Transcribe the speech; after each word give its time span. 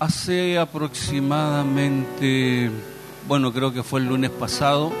Hace 0.00 0.58
aproximadamente, 0.58 2.70
bueno, 3.26 3.52
creo 3.52 3.72
que 3.72 3.82
fue 3.82 3.98
el 3.98 4.06
lunes 4.06 4.30
pasado, 4.30 4.92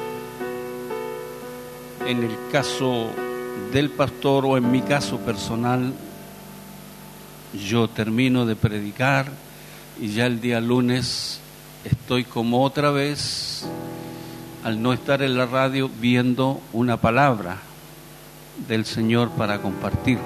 en 2.04 2.24
el 2.24 2.36
caso 2.50 3.06
del 3.72 3.90
pastor 3.90 4.44
o 4.44 4.56
en 4.56 4.72
mi 4.72 4.82
caso 4.82 5.18
personal, 5.18 5.92
yo 7.68 7.86
termino 7.86 8.44
de 8.44 8.56
predicar 8.56 9.26
y 10.00 10.08
ya 10.08 10.26
el 10.26 10.40
día 10.40 10.60
lunes 10.60 11.38
estoy 11.84 12.24
como 12.24 12.64
otra 12.64 12.90
vez, 12.90 13.66
al 14.64 14.82
no 14.82 14.92
estar 14.92 15.22
en 15.22 15.36
la 15.36 15.46
radio, 15.46 15.88
viendo 16.00 16.60
una 16.72 16.96
palabra 16.96 17.58
del 18.66 18.84
Señor 18.84 19.30
para 19.30 19.62
compartir. 19.62 20.18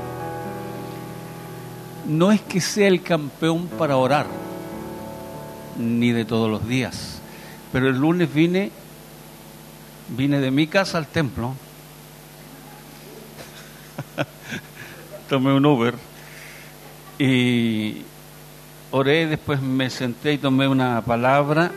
No 2.09 2.33
es 2.33 2.41
que 2.41 2.63
sea 2.63 2.89
el 2.89 3.03
campeón 3.03 3.67
para 3.67 3.99
orar, 3.99 4.25
ni 5.79 6.13
de 6.13 6.25
todos 6.25 6.51
los 6.51 6.67
días, 6.69 7.21
pero 7.73 7.89
el 7.89 7.97
lunes 7.97 8.33
vine, 8.33 8.71
vine 10.09 10.41
de 10.41 10.51
mi 10.51 10.67
casa 10.67 10.99
al 10.99 11.07
templo, 11.07 11.55
tomé 15.29 15.53
un 15.53 15.67
Uber 15.67 15.95
y 17.19 18.03
oré, 18.91 19.27
después 19.27 19.61
me 19.63 19.91
senté 19.91 20.35
y 20.35 20.39
tomé 20.39 20.69
una 20.69 21.03
palabra 21.03 21.71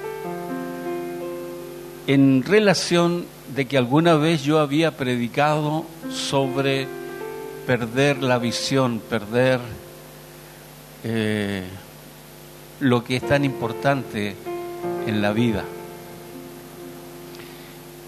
en 2.07 2.43
relación 2.43 3.25
de 3.55 3.65
que 3.65 3.77
alguna 3.77 4.15
vez 4.15 4.43
yo 4.43 4.59
había 4.59 4.97
predicado 4.97 5.85
sobre 6.09 6.87
perder 7.65 8.21
la 8.21 8.37
visión, 8.37 8.99
perder 8.99 9.59
eh, 11.03 11.63
lo 12.85 13.03
que 13.03 13.15
es 13.15 13.27
tan 13.27 13.43
importante 13.43 14.35
en 15.07 15.19
la 15.19 15.33
vida. 15.33 15.63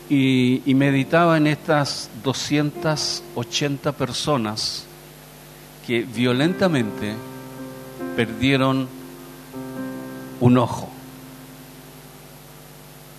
Y, 0.07 0.61
meditaba 0.67 1.37
en 1.37 1.47
estas 1.47 2.11
280 2.23 3.91
personas 3.93 4.85
que 5.85 6.03
violentamente 6.03 7.15
perdieron 8.15 8.87
un 10.39 10.57
ojo. 10.59 10.89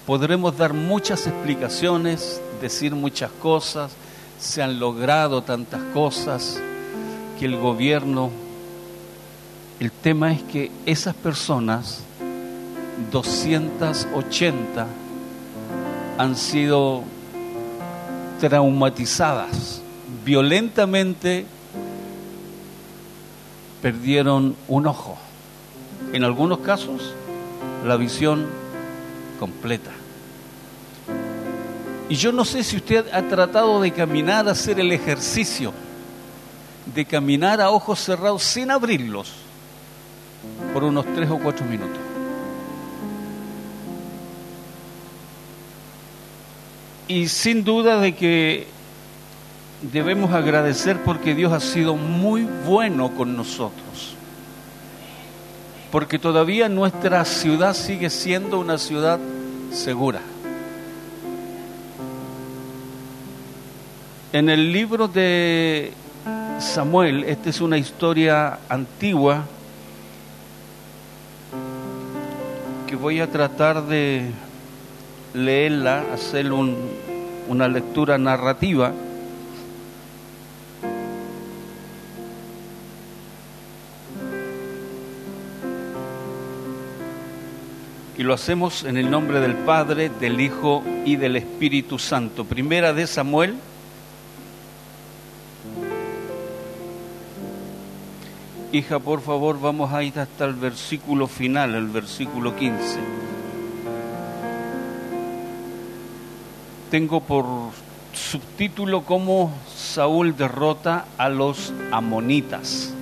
Podremos 0.07 0.57
dar 0.57 0.75
muchas 0.75 1.27
explicaciones, 1.27 2.41
decir 2.63 2.95
muchas 2.95 3.33
cosas, 3.33 3.91
se 4.39 4.63
han 4.63 4.79
logrado 4.79 5.43
tantas 5.43 5.83
cosas, 5.93 6.61
que 7.37 7.47
el 7.47 7.57
gobierno... 7.57 8.48
El 9.81 9.93
tema 9.93 10.33
es 10.33 10.43
que 10.43 10.73
esas 10.87 11.15
personas, 11.15 12.01
280, 13.13 14.87
han 16.19 16.37
sido 16.37 17.05
traumatizadas, 18.41 19.81
violentamente 20.25 21.47
perdieron 23.81 24.57
un 24.67 24.89
ojo. 24.89 25.17
En 26.13 26.25
algunos 26.25 26.59
casos, 26.59 27.15
la 27.87 27.97
visión 27.97 28.49
completa. 29.39 29.93
Y 32.09 32.17
yo 32.17 32.33
no 32.33 32.45
sé 32.45 32.65
si 32.65 32.79
usted 32.79 33.07
ha 33.13 33.23
tratado 33.23 33.81
de 33.81 33.93
caminar, 33.93 34.49
hacer 34.49 34.81
el 34.81 34.91
ejercicio 34.91 35.73
de 36.93 37.05
caminar 37.05 37.61
a 37.61 37.71
ojos 37.71 38.01
cerrados 38.01 38.43
sin 38.43 38.73
abrirlos 38.73 39.48
por 40.73 40.85
unos 40.85 41.07
tres 41.15 41.31
o 41.31 41.39
cuatro 41.39 41.65
minutos. 41.67 41.99
Y 47.09 47.29
sin 47.29 47.65
duda 47.65 47.99
de 47.99 48.15
que 48.15 48.67
debemos 49.93 50.33
agradecer 50.33 51.03
porque 51.05 51.35
Dios 51.35 51.53
ha 51.53 51.61
sido 51.61 51.97
muy 51.97 52.47
bueno 52.67 53.15
con 53.17 53.37
nosotros. 53.37 54.15
Porque 55.91 56.19
todavía 56.19 56.69
nuestra 56.69 57.25
ciudad 57.25 57.75
sigue 57.75 58.11
siendo 58.11 58.61
una 58.61 58.77
ciudad 58.77 59.19
segura. 59.73 60.21
En 64.35 64.51
el 64.51 64.71
libro 64.71 65.09
de 65.09 65.93
Samuel, 66.59 67.25
esta 67.25 67.49
es 67.49 67.63
una 67.63 67.79
historia 67.79 68.59
antigua 68.69 69.47
que 72.89 72.97
voy 72.97 73.21
a 73.21 73.31
tratar 73.31 73.87
de 73.87 74.31
leerla, 75.35 76.07
hacer 76.15 76.51
un, 76.51 76.75
una 77.47 77.69
lectura 77.69 78.17
narrativa. 78.17 78.95
Y 88.17 88.23
lo 88.23 88.33
hacemos 88.33 88.85
en 88.85 88.97
el 88.97 89.11
nombre 89.11 89.41
del 89.41 89.55
Padre, 89.55 90.09
del 90.09 90.41
Hijo 90.41 90.83
y 91.05 91.17
del 91.17 91.37
Espíritu 91.37 91.99
Santo. 91.99 92.47
Primera 92.47 92.95
de 92.95 93.07
Samuel. 93.07 93.57
Hija, 98.73 98.99
por 98.99 99.23
favor, 99.23 99.61
vamos 99.61 99.93
a 99.93 100.03
ir 100.03 100.19
hasta 100.19 100.45
el 100.45 100.55
versículo 100.55 101.27
final, 101.27 101.75
el 101.75 101.89
versículo 101.89 102.55
15. 102.55 102.99
Tengo 106.91 107.21
por 107.21 107.47
subtítulo 108.13 109.03
cómo 109.05 109.53
Saúl 109.75 110.37
derrota 110.37 111.07
a 111.17 111.29
los 111.29 111.73
amonitas. 111.93 112.93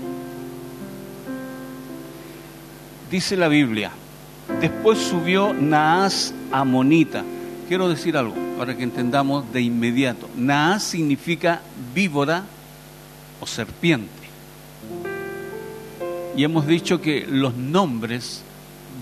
Dice 3.10 3.36
la 3.36 3.48
Biblia, 3.48 3.90
Después 4.60 4.98
subió 4.98 5.52
Naas 5.52 6.32
Amonita. 6.50 7.24
Quiero 7.68 7.88
decir 7.88 8.16
algo 8.16 8.34
para 8.56 8.76
que 8.76 8.84
entendamos 8.84 9.52
de 9.52 9.60
inmediato. 9.60 10.30
Naas 10.36 10.82
significa 10.82 11.60
víbora 11.94 12.44
o 13.40 13.46
serpiente. 13.46 14.25
Y 16.36 16.44
hemos 16.44 16.66
dicho 16.66 17.00
que 17.00 17.26
los 17.26 17.56
nombres 17.56 18.42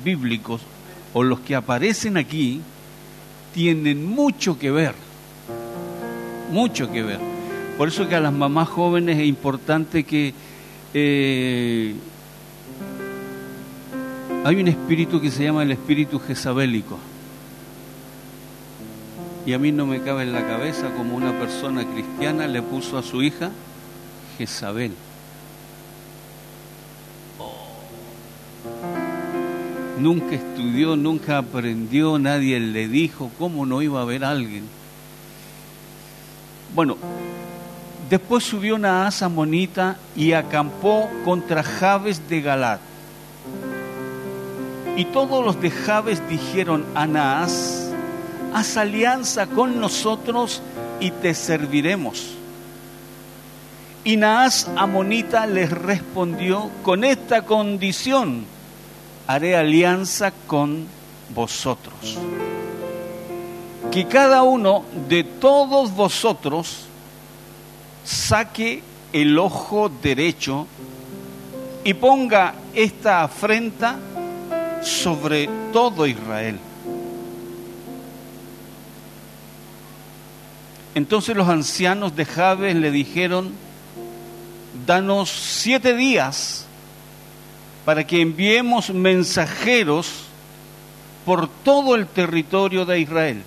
bíblicos 0.05 0.61
o 1.13 1.25
los 1.25 1.41
que 1.41 1.57
aparecen 1.57 2.17
aquí 2.17 2.61
tienen 3.53 4.07
mucho 4.07 4.59
que 4.59 4.71
ver. 4.71 4.95
Mucho 6.53 6.91
que 6.93 7.03
ver. 7.03 7.19
Por 7.77 7.89
eso 7.89 8.09
que 8.09 8.15
a 8.15 8.21
las 8.21 8.33
mamás 8.33 8.69
jóvenes 8.69 9.19
es 9.19 9.27
importante 9.27 10.05
que 10.05 10.33
eh, 10.95 11.95
hay 14.45 14.57
un 14.57 14.69
espíritu 14.69 15.21
que 15.21 15.31
se 15.31 15.43
llama 15.43 15.65
el 15.65 15.73
espíritu 15.73 16.21
jezabélico. 16.21 16.99
Y 19.45 19.53
a 19.55 19.59
mí 19.59 19.73
no 19.73 19.87
me 19.87 20.01
cabe 20.03 20.23
en 20.23 20.33
la 20.33 20.47
cabeza 20.47 20.91
como 20.97 21.17
una 21.17 21.33
persona 21.33 21.85
cristiana 21.85 22.47
le 22.47 22.63
puso 22.63 22.97
a 22.97 23.03
su 23.03 23.23
hija 23.23 23.51
Jezabel. 24.39 24.93
Nunca 29.99 30.35
estudió, 30.35 30.97
nunca 30.97 31.39
aprendió, 31.39 32.19
nadie 32.19 32.59
le 32.59 32.89
dijo 32.89 33.31
cómo 33.39 33.65
no 33.65 33.81
iba 33.81 34.01
a 34.01 34.03
haber 34.03 34.25
alguien. 34.25 34.65
Bueno, 36.75 36.97
después 38.11 38.43
subió 38.43 38.75
una 38.75 39.07
asa 39.07 39.29
monita 39.29 39.97
y 40.17 40.33
acampó 40.33 41.09
contra 41.25 41.63
Javes 41.63 42.29
de 42.29 42.41
Galat. 42.41 42.81
Y 44.97 45.05
todos 45.07 45.45
los 45.45 45.61
de 45.61 45.71
Jabes 45.71 46.29
dijeron 46.29 46.85
a 46.95 47.07
Naas, 47.07 47.93
haz 48.53 48.77
alianza 48.77 49.47
con 49.47 49.81
nosotros 49.81 50.61
y 50.99 51.13
te 51.13 51.35
serviremos. 51.35 52.31
Y 54.03 54.17
Naas 54.17 54.69
Amonita 54.77 55.47
les 55.47 55.71
respondió, 55.71 56.71
con 56.83 57.05
esta 57.05 57.43
condición 57.43 58.45
haré 59.27 59.57
alianza 59.57 60.33
con 60.47 60.87
vosotros. 61.35 62.19
Que 63.91 64.07
cada 64.07 64.43
uno 64.43 64.85
de 65.09 65.25
todos 65.25 65.95
vosotros 65.95 66.87
saque 68.05 68.83
el 69.13 69.39
ojo 69.39 69.89
derecho 69.89 70.67
y 71.85 71.95
ponga 71.95 72.55
esta 72.75 73.23
afrenta 73.23 73.99
sobre 74.83 75.49
todo 75.73 76.07
Israel. 76.07 76.59
Entonces 80.95 81.37
los 81.37 81.49
ancianos 81.49 82.15
de 82.15 82.25
Jabes 82.25 82.77
le 82.77 82.91
dijeron, 82.91 83.53
danos 84.87 85.31
siete 85.31 85.95
días 85.95 86.67
para 87.85 88.07
que 88.07 88.21
enviemos 88.21 88.91
mensajeros 88.91 90.25
por 91.25 91.49
todo 91.49 91.95
el 91.95 92.07
territorio 92.07 92.85
de 92.85 93.01
Israel. 93.01 93.43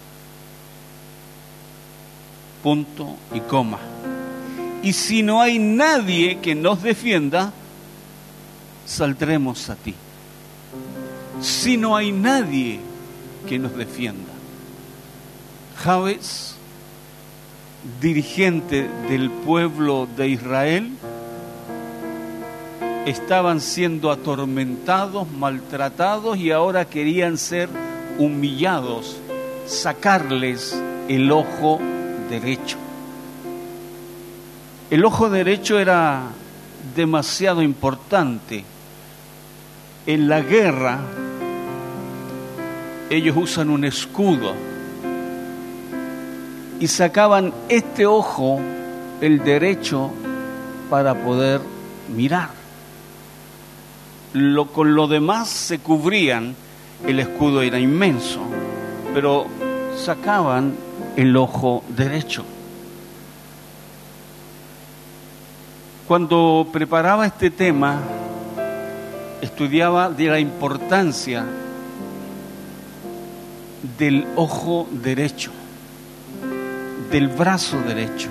Punto 2.64 3.16
y 3.34 3.40
coma. 3.42 3.80
Y 4.84 4.94
si 4.94 5.24
no 5.24 5.42
hay 5.42 5.60
nadie 5.60 6.40
que 6.40 6.56
nos 6.56 6.84
defienda, 6.84 7.52
saldremos 8.86 9.70
a 9.70 9.76
ti. 9.76 9.94
Si 11.42 11.78
no 11.78 11.96
hay 11.96 12.12
nadie 12.12 12.80
que 13.48 13.60
nos 13.60 13.76
defienda. 13.76 14.32
Javes, 15.78 16.56
dirigente 18.02 18.88
del 19.10 19.30
pueblo 19.30 20.08
de 20.18 20.30
Israel, 20.30 20.92
estaban 23.08 23.62
siendo 23.62 24.12
atormentados, 24.12 25.32
maltratados 25.32 26.38
y 26.38 26.52
ahora 26.52 26.84
querían 26.84 27.38
ser 27.38 27.70
humillados, 28.18 29.18
sacarles 29.66 30.78
el 31.08 31.32
ojo 31.32 31.80
derecho. 32.30 32.78
El 34.90 35.06
ojo 35.06 35.30
derecho 35.30 35.80
era 35.80 36.24
demasiado 36.98 37.62
importante. 37.62 38.66
En 40.06 40.28
la 40.28 40.42
guerra 40.42 41.00
ellos 43.10 43.38
usan 43.38 43.70
un 43.70 43.86
escudo 43.86 44.54
y 46.82 46.88
sacaban 46.88 47.54
este 47.70 48.06
ojo, 48.06 48.60
el 49.22 49.46
derecho, 49.46 50.12
para 50.90 51.16
poder 51.16 51.62
mirar. 52.14 52.67
Lo, 54.38 54.68
con 54.68 54.94
lo 54.94 55.08
demás 55.08 55.50
se 55.50 55.80
cubrían, 55.80 56.56
el 57.08 57.20
escudo 57.20 57.64
era 57.64 57.80
inmenso, 57.80 58.40
pero 59.12 59.48
sacaban 59.96 60.76
el 61.16 61.36
ojo 61.36 61.84
derecho. 61.90 62.46
Cuando 66.08 66.68
preparaba 66.72 67.26
este 67.26 67.50
tema, 67.50 68.00
estudiaba 69.42 70.12
de 70.12 70.28
la 70.28 70.40
importancia 70.40 71.44
del 73.98 74.28
ojo 74.36 74.88
derecho, 74.92 75.50
del 77.12 77.28
brazo 77.28 77.82
derecho. 77.82 78.30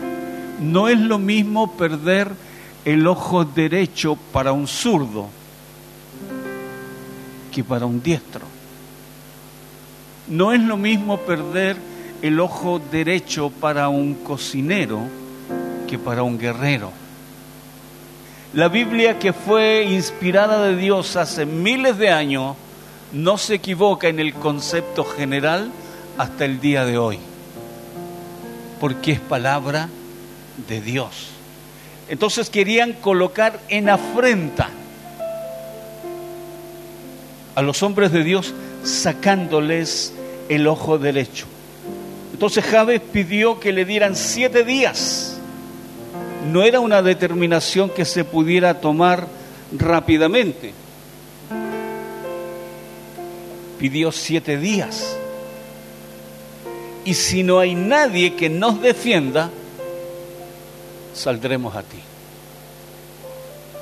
No 0.61 0.87
es 0.87 1.01
lo 1.01 1.19
mismo 1.19 1.73
perder 1.73 2.31
el 2.85 3.09
ojo 3.09 3.45
derecho 3.45 4.17
para 4.33 4.53
un 4.53 4.69
zurdo 4.69 5.31
que 7.57 7.65
para 7.65 7.87
un 7.87 8.03
diestro. 8.03 8.43
No 10.29 10.53
es 10.53 10.61
lo 10.61 10.77
mismo 10.77 11.17
perder 11.21 11.79
el 12.21 12.39
ojo 12.39 12.83
derecho 12.93 13.49
para 13.49 13.89
un 13.89 14.13
cocinero 14.17 15.01
que 15.89 15.99
para 15.99 16.23
un 16.23 16.39
guerrero. 16.39 16.93
La 18.53 18.69
Biblia 18.69 19.19
que 19.19 19.33
fue 19.33 19.87
inspirada 19.89 20.67
de 20.67 20.77
Dios 20.77 21.17
hace 21.17 21.47
miles 21.47 21.97
de 21.97 22.11
años 22.11 22.57
no 23.13 23.39
se 23.39 23.55
equivoca 23.55 24.09
en 24.09 24.21
el 24.21 24.35
concepto 24.35 25.03
general 25.03 25.71
hasta 26.19 26.45
el 26.45 26.61
día 26.61 26.85
de 26.85 26.99
hoy, 26.99 27.19
porque 28.81 29.13
es 29.13 29.21
palabra 29.21 29.89
de 30.69 30.83
Dios. 30.83 31.29
Entonces 32.11 32.51
querían 32.51 32.93
colocar 32.93 33.59
en 33.71 33.89
afrenta 33.89 34.69
a 37.57 37.63
los 37.63 37.83
hombres 37.83 38.13
de 38.13 38.23
Dios 38.23 38.55
sacándoles 38.85 40.13
el 40.49 40.69
ojo 40.69 40.99
derecho. 40.99 41.47
Entonces 42.33 42.65
Javes 42.65 43.01
pidió 43.01 43.59
que 43.59 43.73
le 43.73 43.85
dieran 43.85 44.15
siete 44.15 44.63
días 44.63 45.37
no 46.47 46.63
era 46.63 46.81
una 46.81 47.03
determinación 47.03 47.91
que 47.91 48.05
se 48.05 48.25
pudiera 48.25 48.81
tomar 48.81 49.27
rápidamente. 49.77 50.73
Pidió 53.79 54.13
siete 54.13 54.57
días. 54.57 55.17
Y 57.05 57.15
si 57.15 57.43
no 57.43 57.59
hay 57.59 57.75
nadie 57.75 58.35
que 58.35 58.49
nos 58.49 58.81
defienda, 58.81 59.51
saldremos 61.15 61.77
a 61.77 61.83
ti. 61.83 61.99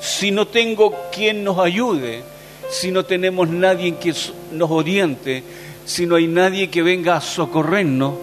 Si 0.00 0.30
no 0.30 0.46
tengo 0.46 0.94
quien 1.12 1.44
nos 1.44 1.58
ayude, 1.58 2.22
si 2.70 2.90
no 2.90 3.04
tenemos 3.04 3.48
nadie 3.48 3.96
que 3.96 4.14
nos 4.52 4.70
oriente, 4.70 5.42
si 5.84 6.06
no 6.06 6.16
hay 6.16 6.26
nadie 6.26 6.70
que 6.70 6.82
venga 6.82 7.16
a 7.16 7.20
socorrernos, 7.20 8.14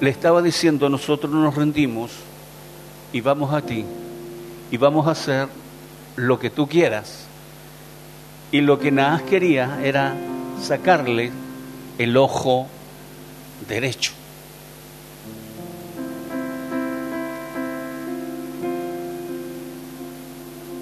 le 0.00 0.10
estaba 0.10 0.42
diciendo, 0.42 0.88
nosotros 0.88 1.32
nos 1.32 1.54
rendimos 1.54 2.10
y 3.12 3.20
vamos 3.20 3.52
a 3.54 3.62
ti 3.62 3.84
y 4.70 4.76
vamos 4.76 5.06
a 5.06 5.12
hacer 5.12 5.48
lo 6.16 6.38
que 6.38 6.50
tú 6.50 6.66
quieras. 6.66 7.26
Y 8.50 8.60
lo 8.60 8.78
que 8.78 8.90
Naas 8.90 9.22
quería 9.22 9.80
era 9.82 10.14
sacarle 10.60 11.30
el 11.98 12.16
ojo 12.16 12.66
derecho. 13.68 14.12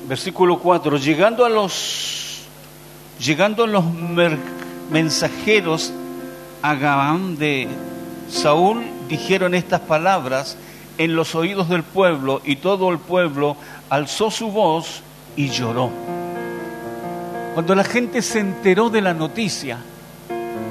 Versículo 0.09 0.59
4, 0.59 0.97
llegando 0.97 1.45
a 1.45 1.49
los 1.49 2.20
llegando 3.21 3.67
los 3.67 3.85
mensajeros 4.91 5.93
a 6.63 6.75
Gabán 6.75 7.37
de 7.37 7.69
Saúl 8.31 8.83
dijeron 9.09 9.55
estas 9.55 9.81
palabras 9.81 10.57
en 10.99 11.15
los 11.15 11.35
oídos 11.35 11.69
del 11.69 11.83
pueblo 11.83 12.41
y 12.45 12.57
todo 12.57 12.91
el 12.91 12.99
pueblo 12.99 13.57
alzó 13.89 14.31
su 14.31 14.51
voz 14.51 15.03
y 15.37 15.49
lloró. 15.49 15.91
Cuando 17.55 17.75
la 17.75 17.85
gente 17.85 18.23
se 18.23 18.41
enteró 18.41 18.91
de 18.91 19.01
la 19.01 19.13
noticia, 19.13 19.79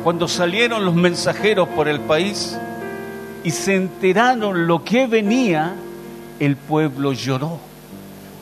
cuando 0.04 0.28
salieron 0.28 0.86
los 0.86 0.96
mensajeros 0.96 1.68
por 1.70 1.88
el 1.88 2.00
país 2.00 2.58
y 3.44 3.52
se 3.52 3.76
enteraron 3.76 4.68
lo 4.68 4.84
que 4.84 5.08
venía, 5.08 5.76
el 6.40 6.56
pueblo 6.56 7.14
lloró, 7.14 7.60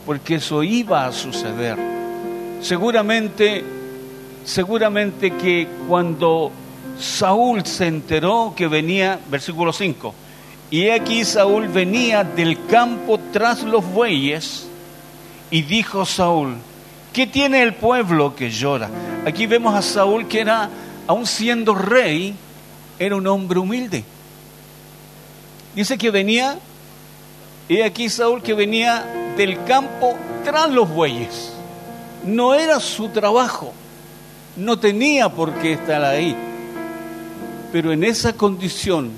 porque 0.06 0.36
eso 0.36 0.62
iba 0.64 1.06
a 1.06 1.12
suceder. 1.12 1.78
Seguramente, 2.62 3.77
seguramente 4.48 5.32
que 5.32 5.68
cuando 5.90 6.52
Saúl 6.98 7.66
se 7.66 7.88
enteró 7.88 8.54
que 8.56 8.68
venía, 8.68 9.20
versículo 9.30 9.74
5, 9.74 10.14
y 10.72 10.88
aquí 10.88 11.26
Saúl 11.26 11.68
venía 11.68 12.24
del 12.24 12.66
campo 12.66 13.20
tras 13.34 13.64
los 13.64 13.86
bueyes 13.86 14.68
y 15.52 15.64
dijo 15.64 16.06
Saúl, 16.06 16.56
¿qué 17.12 17.28
tiene 17.28 17.62
el 17.62 17.74
pueblo 17.74 18.36
que 18.36 18.50
llora? 18.50 18.90
Aquí 19.26 19.48
vemos 19.48 19.76
a 19.76 19.82
Saúl 19.82 20.30
que 20.30 20.40
era, 20.40 20.70
aun 21.08 21.26
siendo 21.26 21.76
rey, 21.76 22.34
era 23.00 23.18
un 23.18 23.28
hombre 23.28 23.60
humilde. 23.60 24.06
Dice 25.76 25.98
que 25.98 26.10
venía, 26.10 26.58
y 27.68 27.82
aquí 27.82 28.08
Saúl 28.10 28.42
que 28.42 28.54
venía 28.54 29.34
del 29.36 29.62
campo 29.66 30.16
tras 30.46 30.70
los 30.70 30.90
bueyes. 30.90 31.52
No 32.26 32.54
era 32.54 32.80
su 32.80 33.10
trabajo, 33.10 33.74
no 34.58 34.80
tenía 34.80 35.30
por 35.30 35.54
qué 35.56 35.74
estar 35.74 36.04
ahí. 36.04 36.36
Pero 37.72 37.92
en 37.92 38.04
esa 38.04 38.34
condición 38.34 39.12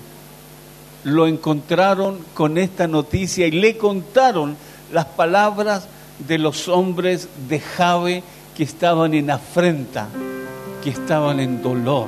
lo 1.03 1.27
encontraron 1.27 2.19
con 2.33 2.57
esta 2.57 2.87
noticia 2.87 3.47
y 3.47 3.51
le 3.51 3.77
contaron 3.77 4.57
las 4.91 5.05
palabras 5.05 5.87
de 6.27 6.37
los 6.37 6.67
hombres 6.67 7.29
de 7.47 7.59
Jave 7.59 8.23
que 8.55 8.63
estaban 8.63 9.13
en 9.13 9.31
afrenta, 9.31 10.07
que 10.83 10.89
estaban 10.89 11.39
en 11.39 11.61
dolor. 11.61 12.07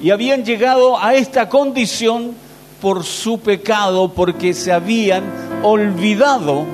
Y 0.00 0.10
habían 0.10 0.44
llegado 0.44 0.98
a 0.98 1.14
esta 1.14 1.48
condición 1.48 2.34
por 2.80 3.04
su 3.04 3.40
pecado, 3.40 4.12
porque 4.14 4.54
se 4.54 4.72
habían 4.72 5.24
olvidado 5.62 6.64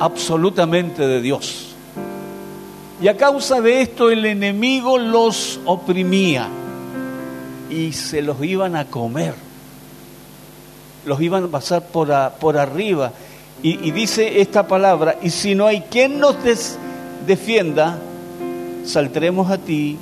absolutamente 0.00 1.06
de 1.06 1.20
Dios. 1.20 1.65
Y 3.00 3.08
a 3.08 3.16
causa 3.16 3.60
de 3.60 3.82
esto 3.82 4.10
el 4.10 4.24
enemigo 4.24 4.98
los 4.98 5.60
oprimía 5.66 6.48
y 7.68 7.92
se 7.92 8.22
los 8.22 8.42
iban 8.42 8.74
a 8.76 8.86
comer 8.86 9.34
los 11.06 11.20
iban 11.20 11.44
a 11.44 11.48
pasar 11.48 11.86
por, 11.86 12.08
por 12.40 12.58
arriba. 12.58 13.12
Y, 13.62 13.90
dice 13.90 14.40
esta 14.40 14.68
palabra, 14.68 15.16
y 15.22 15.30
si 15.30 15.54
no 15.54 15.66
hay 15.66 15.80
quien 15.82 16.20
nos 16.20 16.36
defienda, 17.26 17.98
saldremos 18.84 19.50
a 19.50 19.56
ti. 19.56 19.96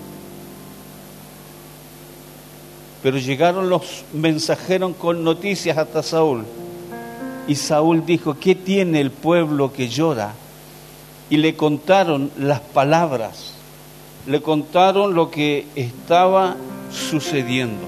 Pero 3.03 3.19
llegaron 3.19 3.69
los 3.69 4.05
mensajeros 4.13 4.97
con 4.97 5.23
noticias 5.23 5.79
hasta 5.79 6.03
Saúl. 6.03 6.45
Y 7.47 7.55
Saúl 7.55 8.05
dijo, 8.05 8.37
¿qué 8.41 8.55
tiene 8.55 9.01
el 9.01 9.11
pueblo 9.11 9.73
que 9.73 9.89
llora? 9.89 10.33
Y 11.31 11.39
le 11.39 11.57
contaron 11.57 12.31
las 12.39 12.61
palabras 12.61 13.55
le 14.27 14.41
contaron 14.41 15.15
lo 15.15 15.31
que 15.31 15.67
estaba 15.75 16.57
sucediendo. 16.91 17.83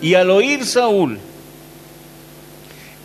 Y 0.00 0.14
al 0.14 0.30
oír 0.30 0.64
Saúl, 0.64 1.18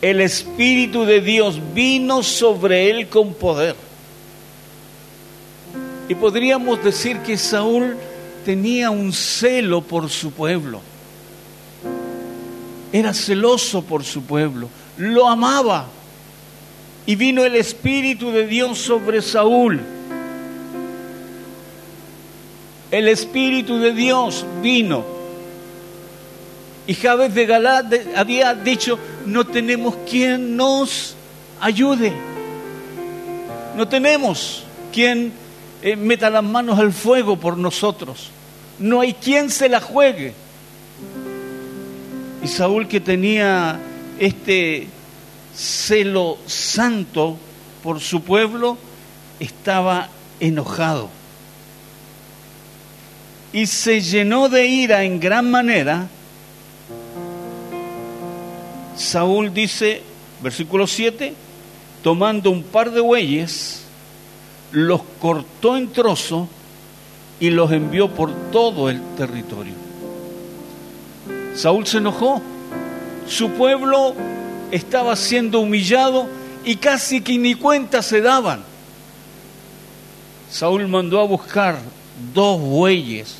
el 0.00 0.20
Espíritu 0.20 1.04
de 1.04 1.20
Dios 1.20 1.60
vino 1.74 2.22
sobre 2.22 2.90
él 2.90 3.08
con 3.08 3.34
poder. 3.34 3.74
Y 6.08 6.14
podríamos 6.14 6.84
decir 6.84 7.18
que 7.20 7.36
Saúl 7.36 7.96
tenía 8.44 8.90
un 8.90 9.12
celo 9.12 9.80
por 9.80 10.08
su 10.08 10.30
pueblo. 10.30 10.80
Era 12.92 13.12
celoso 13.12 13.82
por 13.82 14.04
su 14.04 14.22
pueblo, 14.22 14.68
lo 14.98 15.28
amaba. 15.28 15.86
Y 17.06 17.16
vino 17.16 17.44
el 17.44 17.54
Espíritu 17.56 18.30
de 18.30 18.46
Dios 18.46 18.78
sobre 18.78 19.20
Saúl. 19.20 19.80
El 22.90 23.08
Espíritu 23.08 23.78
de 23.78 23.92
Dios 23.92 24.46
vino. 24.62 25.04
Y 26.86 26.94
Jabez 26.94 27.34
de 27.34 27.46
Galad 27.46 27.92
había 28.14 28.54
dicho, 28.54 28.98
no 29.26 29.44
tenemos 29.44 29.96
quien 30.08 30.56
nos 30.56 31.16
ayude. 31.60 32.12
No 33.76 33.88
tenemos 33.88 34.64
quien 34.92 35.32
eh, 35.82 35.96
meta 35.96 36.30
las 36.30 36.44
manos 36.44 36.78
al 36.78 36.92
fuego 36.92 37.36
por 37.36 37.58
nosotros. 37.58 38.30
No 38.78 39.00
hay 39.00 39.14
quien 39.14 39.50
se 39.50 39.68
la 39.68 39.80
juegue. 39.80 40.32
Y 42.42 42.48
Saúl 42.48 42.86
que 42.86 43.00
tenía 43.00 43.78
este 44.18 44.86
celo 45.56 46.38
santo 46.46 47.36
por 47.82 48.00
su 48.00 48.22
pueblo, 48.22 48.76
estaba 49.40 50.08
enojado. 50.40 51.08
Y 53.52 53.66
se 53.66 54.00
llenó 54.00 54.48
de 54.48 54.66
ira 54.66 55.04
en 55.04 55.20
gran 55.20 55.50
manera. 55.50 56.08
Saúl 58.96 59.52
dice, 59.52 60.02
versículo 60.42 60.86
7, 60.86 61.34
tomando 62.02 62.50
un 62.50 62.62
par 62.62 62.90
de 62.90 63.00
bueyes, 63.00 63.84
los 64.72 65.02
cortó 65.20 65.76
en 65.76 65.92
trozos 65.92 66.48
y 67.38 67.50
los 67.50 67.70
envió 67.72 68.10
por 68.10 68.32
todo 68.50 68.88
el 68.90 69.00
territorio. 69.16 69.74
Saúl 71.54 71.86
se 71.86 71.98
enojó. 71.98 72.42
Su 73.28 73.50
pueblo 73.50 74.14
estaba 74.70 75.16
siendo 75.16 75.60
humillado 75.60 76.26
y 76.64 76.76
casi 76.76 77.20
que 77.20 77.38
ni 77.38 77.54
cuenta 77.54 78.02
se 78.02 78.20
daban. 78.20 78.62
Saúl 80.50 80.86
mandó 80.88 81.20
a 81.20 81.24
buscar 81.24 81.78
dos 82.32 82.60
bueyes. 82.60 83.34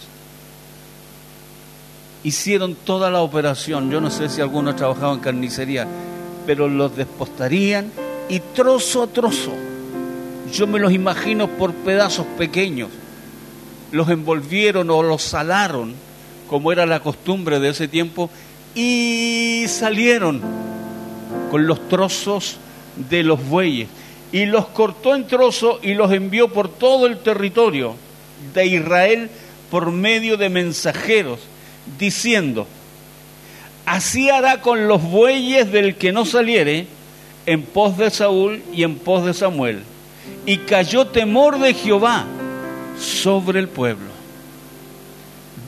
Hicieron 2.23 2.75
toda 2.75 3.11
la 3.11 3.21
operación. 3.21 3.91
Yo 3.91 4.01
no 4.01 4.11
sé 4.11 4.29
si 4.29 4.41
alguno 4.41 4.75
trabajaba 4.75 5.13
en 5.13 5.21
carnicería, 5.21 5.87
pero 6.47 6.69
los 6.69 6.97
despostarían 6.97 7.93
y 8.29 8.41
trozo 8.41 9.03
a 9.03 9.07
trozo 9.07 9.53
yo 10.55 10.67
me 10.67 10.79
los 10.79 10.93
imagino 10.93 11.49
por 11.49 11.73
pedazos 11.75 12.27
pequeños. 12.39 12.91
Los 13.91 14.09
envolvieron 14.09 14.91
o 14.91 15.03
los 15.03 15.23
salaron, 15.23 15.95
como 16.49 16.71
era 16.71 16.87
la 16.87 17.01
costumbre 17.01 17.59
de 17.61 17.71
ese 17.71 17.89
tiempo, 17.89 18.31
y 18.75 19.65
salieron 19.69 20.41
con 21.55 21.69
los 21.69 21.89
trozos 21.89 22.57
de 23.09 23.23
los 23.23 23.49
bueyes. 23.49 23.87
Y 24.33 24.45
los 24.45 24.67
cortó 24.67 25.15
en 25.15 25.29
trozos 25.29 25.79
y 25.85 25.95
los 25.95 26.11
envió 26.11 26.49
por 26.49 26.69
todo 26.69 27.07
el 27.07 27.19
territorio 27.19 27.95
de 28.53 28.67
Israel 28.67 29.31
por 29.71 29.93
medio 29.93 30.37
de 30.37 30.49
mensajeros, 30.49 31.39
diciendo, 31.97 32.67
así 33.87 34.31
hará 34.31 34.63
con 34.63 34.89
los 34.89 35.01
bueyes 35.01 35.71
del 35.71 35.95
que 35.95 36.11
no 36.11 36.25
saliere 36.25 36.89
en 37.47 37.63
pos 37.63 37.99
de 37.99 38.11
Saúl 38.11 38.61
y 38.73 38.83
en 38.83 38.97
pos 38.97 39.25
de 39.25 39.33
Samuel 39.33 39.85
y 40.47 40.57
cayó 40.57 41.07
temor 41.07 41.61
de 41.61 41.73
Jehová 41.73 42.25
sobre 42.99 43.61
el 43.61 43.69
pueblo. 43.69 44.11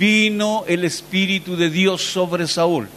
Vino 0.01 0.65
el 0.67 0.85
Espíritu 0.85 1.57
de 1.57 1.71
Dios 1.71 2.03
sobre 2.03 2.49
Saúl 2.49 2.89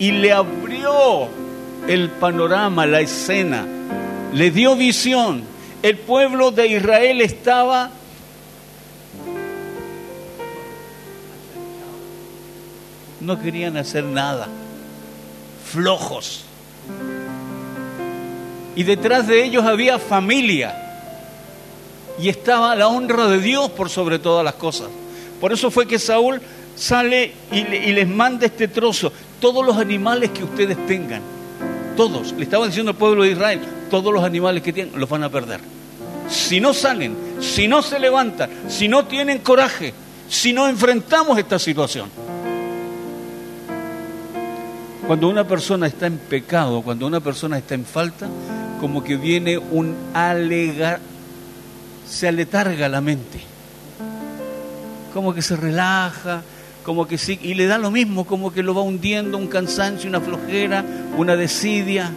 y 0.00 0.10
le 0.10 0.32
abrió 0.32 1.43
el 1.88 2.10
panorama, 2.10 2.86
la 2.86 3.00
escena, 3.00 3.66
le 4.32 4.50
dio 4.50 4.76
visión. 4.76 5.44
El 5.82 5.98
pueblo 5.98 6.50
de 6.50 6.66
Israel 6.68 7.20
estaba 7.20 7.90
no 13.20 13.40
querían 13.40 13.76
hacer 13.76 14.04
nada, 14.04 14.48
flojos 15.70 16.44
y 18.76 18.82
detrás 18.82 19.26
de 19.26 19.44
ellos 19.44 19.64
había 19.64 19.98
familia. 19.98 20.80
Y 22.20 22.28
estaba 22.28 22.74
la 22.76 22.88
honra 22.88 23.26
de 23.26 23.40
Dios 23.40 23.70
por 23.70 23.90
sobre 23.90 24.18
todas 24.18 24.44
las 24.44 24.54
cosas. 24.54 24.88
Por 25.40 25.52
eso 25.52 25.70
fue 25.70 25.86
que 25.86 25.98
Saúl 25.98 26.40
sale 26.76 27.32
y, 27.52 27.62
les 27.64 28.08
manda 28.08 28.46
este 28.46 28.68
trozo. 28.68 29.12
Todos 29.40 29.64
los 29.64 29.76
animales 29.76 30.30
que 30.30 30.44
ustedes 30.44 30.76
tengan, 30.86 31.22
todos, 31.96 32.32
le 32.32 32.44
estaba 32.44 32.66
diciendo 32.66 32.90
al 32.90 32.96
pueblo 32.96 33.22
de 33.22 33.30
Israel, 33.30 33.60
todos 33.90 34.12
los 34.12 34.24
animales 34.24 34.62
que 34.62 34.72
tienen 34.72 34.98
los 34.98 35.08
van 35.08 35.24
a 35.24 35.28
perder. 35.28 35.60
Si 36.28 36.60
no 36.60 36.72
salen, 36.72 37.16
si 37.40 37.68
no 37.68 37.82
se 37.82 37.98
levantan, 37.98 38.50
si 38.68 38.88
no 38.88 39.04
tienen 39.04 39.38
coraje, 39.38 39.92
si 40.28 40.52
no 40.52 40.68
enfrentamos 40.68 41.38
esta 41.38 41.58
situación. 41.58 42.08
Cuando 45.06 45.28
una 45.28 45.46
persona 45.46 45.86
está 45.86 46.06
en 46.06 46.16
pecado, 46.16 46.80
cuando 46.80 47.06
una 47.06 47.20
persona 47.20 47.58
está 47.58 47.74
en 47.74 47.84
falta, 47.84 48.26
como 48.80 49.04
que 49.04 49.16
viene 49.16 49.58
un 49.58 49.94
alegar, 50.14 51.00
se 52.08 52.28
aletarga 52.28 52.88
la 52.88 53.00
mente, 53.00 53.40
como 55.12 55.34
que 55.34 55.42
se 55.42 55.56
relaja, 55.56 56.42
como 56.84 57.06
que 57.06 57.18
sí, 57.18 57.38
y 57.42 57.54
le 57.54 57.66
da 57.66 57.78
lo 57.78 57.90
mismo, 57.90 58.24
como 58.24 58.52
que 58.52 58.62
lo 58.62 58.74
va 58.74 58.82
hundiendo 58.82 59.38
un 59.38 59.46
cansancio, 59.46 60.08
una 60.08 60.20
flojera, 60.20 60.84
una 61.16 61.36
desidia, 61.36 62.12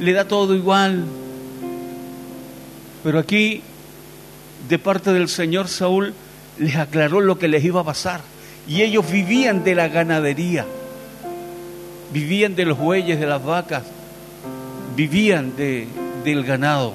le 0.00 0.12
da 0.12 0.26
todo 0.26 0.54
igual. 0.54 1.04
Pero 3.02 3.18
aquí, 3.18 3.62
de 4.68 4.78
parte 4.78 5.12
del 5.12 5.28
Señor 5.28 5.68
Saúl, 5.68 6.14
les 6.58 6.76
aclaró 6.76 7.20
lo 7.20 7.38
que 7.38 7.48
les 7.48 7.64
iba 7.64 7.80
a 7.80 7.84
pasar. 7.84 8.20
Y 8.68 8.82
ellos 8.82 9.10
vivían 9.10 9.64
de 9.64 9.74
la 9.74 9.88
ganadería, 9.88 10.66
vivían 12.12 12.54
de 12.54 12.64
los 12.64 12.78
bueyes, 12.78 13.18
de 13.18 13.26
las 13.26 13.44
vacas, 13.44 13.82
vivían 14.94 15.56
de, 15.56 15.88
del 16.24 16.44
ganado. 16.44 16.94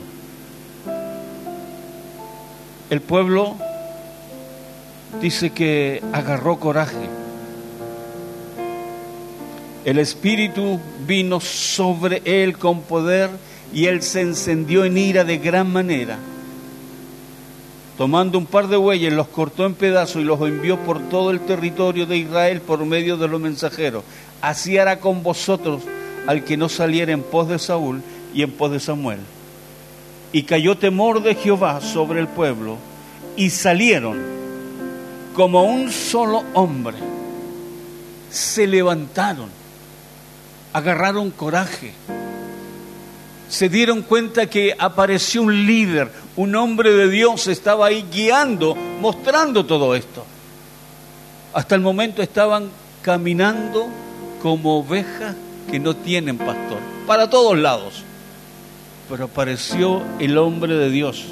El 2.90 3.02
pueblo 3.02 3.58
dice 5.22 5.50
que 5.50 6.02
agarró 6.14 6.58
coraje. 6.58 7.27
El 9.88 10.00
Espíritu 10.00 10.82
vino 11.08 11.40
sobre 11.40 12.22
él 12.26 12.58
con 12.58 12.82
poder 12.82 13.30
y 13.74 13.86
él 13.86 14.02
se 14.02 14.20
encendió 14.20 14.84
en 14.84 14.98
ira 14.98 15.24
de 15.24 15.38
gran 15.38 15.72
manera. 15.72 16.18
Tomando 17.98 18.38
un 18.38 18.48
par 18.48 18.68
de 18.68 18.76
bueyes, 18.76 19.14
los 19.14 19.30
cortó 19.30 19.66
en 19.66 19.76
pedazos 19.76 20.22
y 20.22 20.26
los 20.26 20.42
envió 20.42 20.78
por 20.80 21.00
todo 21.08 21.32
el 21.32 21.40
territorio 21.40 22.06
de 22.06 22.18
Israel 22.18 22.60
por 22.60 22.86
medio 22.86 23.16
de 23.16 23.30
los 23.30 23.40
mensajeros. 23.40 24.04
Así 24.42 24.78
hará 24.78 25.00
con 25.00 25.24
vosotros 25.24 25.84
al 26.28 26.44
que 26.44 26.58
no 26.58 26.68
saliera 26.68 27.14
en 27.14 27.24
pos 27.24 27.48
de 27.48 27.58
Saúl 27.58 28.02
y 28.34 28.42
en 28.42 28.52
pos 28.52 28.74
de 28.74 28.82
Samuel. 28.82 29.20
Y 30.34 30.44
cayó 30.44 30.78
temor 30.78 31.24
de 31.24 31.34
Jehová 31.34 31.80
sobre 31.80 32.20
el 32.20 32.28
pueblo 32.28 32.76
y 33.38 33.52
salieron 33.52 34.18
como 35.34 35.64
un 35.64 35.94
solo 35.94 36.44
hombre. 36.56 36.98
Se 38.30 38.68
levantaron, 38.68 39.57
agarraron 40.74 41.32
coraje, 41.32 41.94
se 43.50 43.70
dieron 43.70 44.02
cuenta 44.02 44.50
que 44.50 44.76
apareció 44.78 45.42
un 45.42 45.66
líder, 45.66 46.12
un 46.36 46.56
hombre 46.56 46.92
de 46.92 47.10
Dios 47.10 47.48
estaba 47.48 47.88
ahí 47.88 48.06
guiando, 48.12 48.76
mostrando 48.76 49.66
todo 49.66 49.96
esto. 49.96 50.26
Hasta 51.54 51.76
el 51.76 51.82
momento 51.82 52.22
estaban 52.22 52.70
caminando 53.02 53.88
como 54.42 54.80
ovejas 54.80 55.36
que 55.72 55.80
no 55.80 55.96
tienen 55.96 56.38
pastor, 56.38 56.80
para 57.06 57.30
todos 57.30 57.58
lados 57.58 58.04
pero 59.10 59.26
apareció 59.26 60.02
el 60.20 60.38
hombre 60.38 60.76
de 60.76 60.90
Dios. 60.90 61.26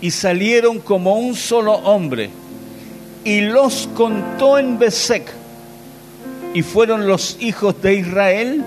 Y 0.00 0.12
salieron 0.12 0.80
como 0.80 1.14
un 1.16 1.34
solo 1.34 1.72
hombre. 1.72 2.30
Y 3.24 3.42
los 3.42 3.88
contó 3.94 4.58
en 4.58 4.78
Besec. 4.78 5.30
Y 6.54 6.62
fueron 6.62 7.06
los 7.06 7.36
hijos 7.40 7.80
de 7.80 7.94
Israel. 7.94 8.64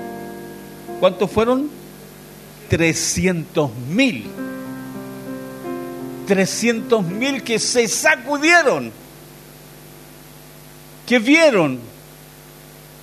¿Cuántos 0.99 1.29
fueron? 1.29 1.69
Trescientos 2.69 3.71
mil. 3.89 4.29
300 6.25 7.03
mil 7.05 7.43
que 7.43 7.59
se 7.59 7.87
sacudieron, 7.87 8.91
que 11.05 11.19
vieron 11.19 11.79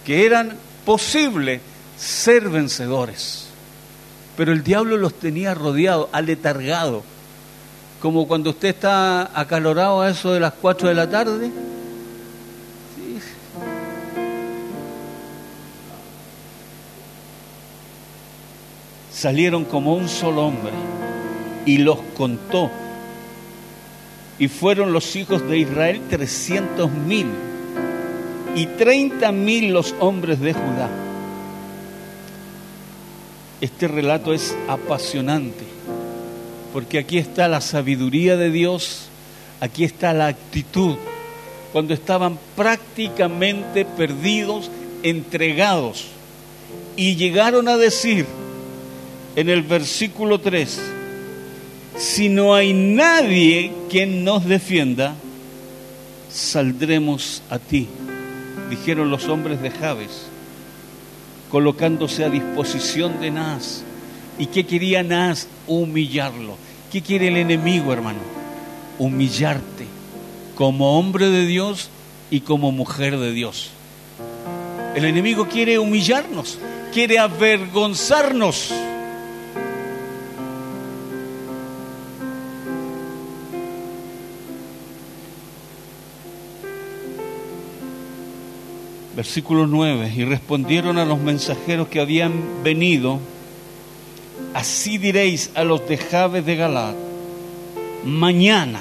que 0.04 0.24
eran 0.24 0.56
posible 0.84 1.60
ser 1.96 2.48
vencedores. 2.48 3.46
Pero 4.36 4.52
el 4.52 4.62
diablo 4.62 4.96
los 4.96 5.14
tenía 5.14 5.54
rodeados, 5.54 6.08
aletargados, 6.12 7.04
como 8.00 8.26
cuando 8.26 8.50
usted 8.50 8.68
está 8.68 9.38
acalorado 9.38 10.00
a 10.00 10.10
eso 10.10 10.32
de 10.32 10.40
las 10.40 10.54
4 10.54 10.88
de 10.88 10.94
la 10.94 11.10
tarde. 11.10 11.50
Salieron 19.20 19.66
como 19.66 19.96
un 19.96 20.08
solo 20.08 20.46
hombre 20.46 20.72
y 21.66 21.76
los 21.76 21.98
contó. 22.16 22.70
Y 24.38 24.48
fueron 24.48 24.94
los 24.94 25.14
hijos 25.14 25.46
de 25.46 25.58
Israel 25.58 26.00
trescientos 26.08 26.90
mil 26.90 27.26
y 28.56 28.64
treinta 28.64 29.30
mil 29.30 29.74
los 29.74 29.94
hombres 30.00 30.40
de 30.40 30.54
Judá. 30.54 30.88
Este 33.60 33.88
relato 33.88 34.32
es 34.32 34.56
apasionante, 34.68 35.66
porque 36.72 36.98
aquí 36.98 37.18
está 37.18 37.46
la 37.46 37.60
sabiduría 37.60 38.38
de 38.38 38.50
Dios, 38.50 39.10
aquí 39.60 39.84
está 39.84 40.14
la 40.14 40.28
actitud, 40.28 40.96
cuando 41.74 41.92
estaban 41.92 42.38
prácticamente 42.56 43.84
perdidos, 43.84 44.70
entregados, 45.02 46.06
y 46.96 47.16
llegaron 47.16 47.68
a 47.68 47.76
decir 47.76 48.24
en 49.36 49.48
el 49.48 49.62
versículo 49.62 50.40
3, 50.40 50.80
si 51.96 52.28
no 52.28 52.54
hay 52.54 52.72
nadie 52.72 53.72
quien 53.90 54.24
nos 54.24 54.44
defienda, 54.44 55.14
saldremos 56.30 57.42
a 57.50 57.58
ti, 57.58 57.88
dijeron 58.68 59.10
los 59.10 59.28
hombres 59.28 59.60
de 59.60 59.70
Jabes, 59.70 60.26
colocándose 61.50 62.24
a 62.24 62.30
disposición 62.30 63.20
de 63.20 63.30
Nas. 63.30 63.82
¿Y 64.38 64.46
qué 64.46 64.64
quería 64.64 65.02
Nas? 65.02 65.48
Humillarlo. 65.66 66.56
¿Qué 66.90 67.02
quiere 67.02 67.28
el 67.28 67.36
enemigo, 67.36 67.92
hermano? 67.92 68.20
Humillarte 68.98 69.86
como 70.54 70.98
hombre 70.98 71.30
de 71.30 71.46
Dios 71.46 71.88
y 72.30 72.40
como 72.40 72.72
mujer 72.72 73.18
de 73.18 73.32
Dios. 73.32 73.70
El 74.94 75.04
enemigo 75.04 75.48
quiere 75.48 75.78
humillarnos, 75.78 76.58
quiere 76.92 77.18
avergonzarnos. 77.18 78.72
Versículo 89.20 89.66
9, 89.66 90.14
y 90.16 90.24
respondieron 90.24 90.96
a 90.96 91.04
los 91.04 91.18
mensajeros 91.18 91.88
que 91.88 92.00
habían 92.00 92.32
venido, 92.64 93.20
así 94.54 94.96
diréis 94.96 95.50
a 95.54 95.62
los 95.62 95.86
de 95.86 95.98
Jabes 95.98 96.46
de 96.46 96.56
Galad, 96.56 96.94
mañana, 98.02 98.80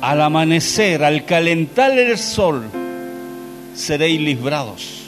al 0.00 0.20
amanecer, 0.20 1.04
al 1.04 1.24
calentar 1.24 1.96
el 1.96 2.18
sol, 2.18 2.64
seréis 3.76 4.20
librados. 4.20 5.02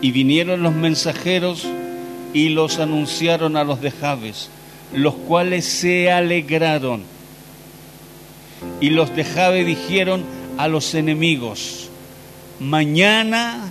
Y 0.00 0.10
vinieron 0.10 0.62
los 0.62 0.72
mensajeros 0.72 1.66
y 2.32 2.48
los 2.48 2.78
anunciaron 2.78 3.58
a 3.58 3.64
los 3.64 3.82
de 3.82 3.90
Jabes, 3.90 4.48
los 4.94 5.12
cuales 5.16 5.66
se 5.66 6.10
alegraron. 6.10 7.02
Y 8.80 8.88
los 8.88 9.14
de 9.14 9.22
Jabes 9.22 9.66
dijeron 9.66 10.24
a 10.56 10.66
los 10.66 10.94
enemigos, 10.94 11.89
mañana 12.60 13.70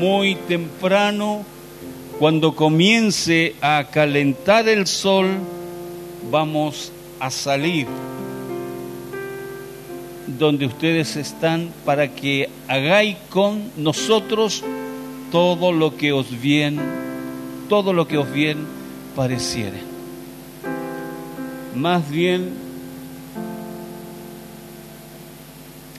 muy 0.00 0.34
temprano, 0.34 1.44
cuando 2.18 2.56
comience 2.56 3.54
a 3.60 3.86
calentar 3.90 4.68
el 4.68 4.86
sol, 4.86 5.28
vamos 6.30 6.90
a 7.20 7.30
salir 7.30 7.86
donde 10.26 10.66
ustedes 10.66 11.16
están 11.16 11.68
para 11.84 12.08
que 12.08 12.48
hagáis 12.66 13.16
con 13.28 13.70
nosotros 13.76 14.64
todo 15.30 15.72
lo 15.72 15.96
que 15.96 16.12
os 16.12 16.40
bien, 16.40 16.80
todo 17.68 17.92
lo 17.92 18.08
que 18.08 18.18
os 18.18 18.32
bien 18.32 18.66
pareciere. 19.14 19.78
Más 21.76 22.08
bien, 22.10 22.50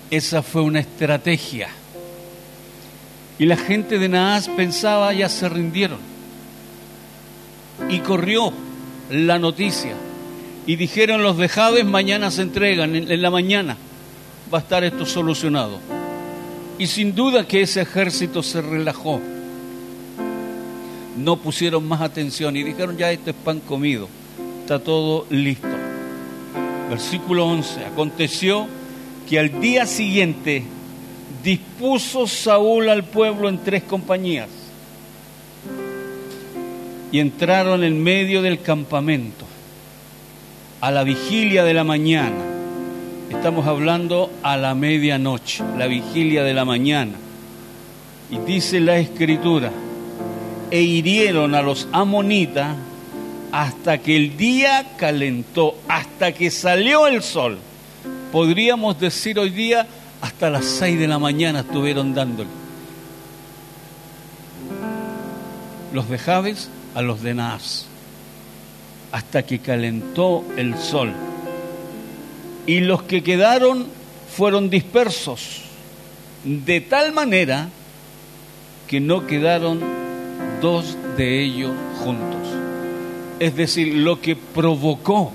esa 0.10 0.42
fue 0.42 0.62
una 0.62 0.80
estrategia 0.80 1.70
y 3.40 3.46
la 3.46 3.58
gente 3.58 3.98
de 3.98 4.10
Naas 4.10 4.48
pensaba, 4.48 5.14
ya 5.14 5.28
se 5.30 5.50
rindieron. 5.50 6.00
Y 7.90 8.00
corrió 8.00 8.54
la 9.10 9.40
noticia. 9.40 9.94
Y 10.66 10.76
dijeron 10.76 11.24
los 11.24 11.38
de 11.38 11.50
Jabes, 11.50 11.86
mañana 11.86 12.32
se 12.32 12.44
entregan, 12.44 12.96
en, 12.96 13.22
la 13.22 13.30
mañana 13.30 13.76
va 14.54 14.60
a 14.60 14.62
estar 14.62 14.84
esto 14.84 15.06
solucionado. 15.06 15.80
Y 16.78 16.88
sin 16.88 17.16
duda 17.16 17.48
que 17.48 17.62
ese 17.62 17.82
ejército 17.82 18.44
se 18.44 18.62
relajó. 18.62 19.20
No 21.18 21.38
pusieron 21.38 21.88
más 21.88 22.02
atención 22.02 22.56
y 22.56 22.64
dijeron, 22.64 22.98
ya 22.98 23.12
esto 23.12 23.32
es 23.32 23.36
pan 23.36 23.60
comido, 23.60 24.08
está 24.62 24.80
todo 24.80 25.26
listo. 25.30 25.68
Versículo 26.90 27.46
11, 27.48 27.86
aconteció 27.86 28.68
que 29.30 29.40
al 29.40 29.60
día 29.60 29.86
siguiente 29.86 30.64
dispuso 31.44 32.26
Saúl 32.26 32.90
al 32.90 33.04
pueblo 33.04 33.50
en 33.50 33.60
tres 33.60 33.84
compañías 33.84 34.50
y 37.12 37.20
entraron 37.20 37.84
en 37.84 38.02
medio 38.02 38.42
del 38.42 38.62
campamento 38.62 39.46
a 40.82 40.90
la 40.90 41.04
vigilia 41.04 41.64
de 41.64 41.74
la 41.74 41.84
mañana. 41.84 42.44
Estamos 43.30 43.68
hablando 43.68 44.32
a 44.42 44.58
la 44.58 44.74
medianoche, 44.74 45.64
la 45.78 45.88
vigilia 45.88 46.44
de 46.44 46.54
la 46.54 46.66
mañana. 46.66 47.14
Y 48.30 48.38
dice 48.40 48.80
la 48.80 48.98
escritura, 48.98 49.72
e 50.72 50.82
hirieron 50.82 51.54
a 51.56 51.62
los 51.62 51.88
amonitas 51.92 52.76
hasta 53.52 54.00
que 54.00 54.16
el 54.16 54.36
día 54.36 54.94
calentó, 54.98 55.76
hasta 55.88 56.32
que 56.32 56.50
salió 56.50 57.06
el 57.06 57.22
sol. 57.22 57.60
Podríamos 58.32 59.00
decir 59.00 59.38
hoy 59.38 59.52
día, 59.52 59.86
hasta 60.24 60.50
las 60.50 60.64
seis 60.64 60.98
de 60.98 61.10
la 61.10 61.20
mañana 61.20 61.60
estuvieron 61.60 62.14
dándole. 62.14 62.50
Los 65.92 66.08
de 66.08 66.18
Jabes 66.18 66.70
a 66.96 67.02
los 67.02 67.22
de 67.22 67.34
Naas, 67.34 67.88
hasta 69.12 69.44
que 69.44 69.60
calentó 69.60 70.46
el 70.56 70.78
sol. 70.78 71.12
Y 72.66 72.80
los 72.80 73.04
que 73.04 73.22
quedaron 73.22 73.86
fueron 74.34 74.70
dispersos, 74.70 75.64
de 76.46 76.80
tal 76.80 77.12
manera 77.12 77.68
que 78.88 79.02
no 79.02 79.28
quedaron 79.28 79.82
dos 80.62 80.96
de 81.18 81.44
ellos 81.44 81.74
juntos. 82.00 82.48
Es 83.42 83.58
decir, 83.58 83.94
lo 83.94 84.22
que 84.22 84.38
provocó 84.38 85.34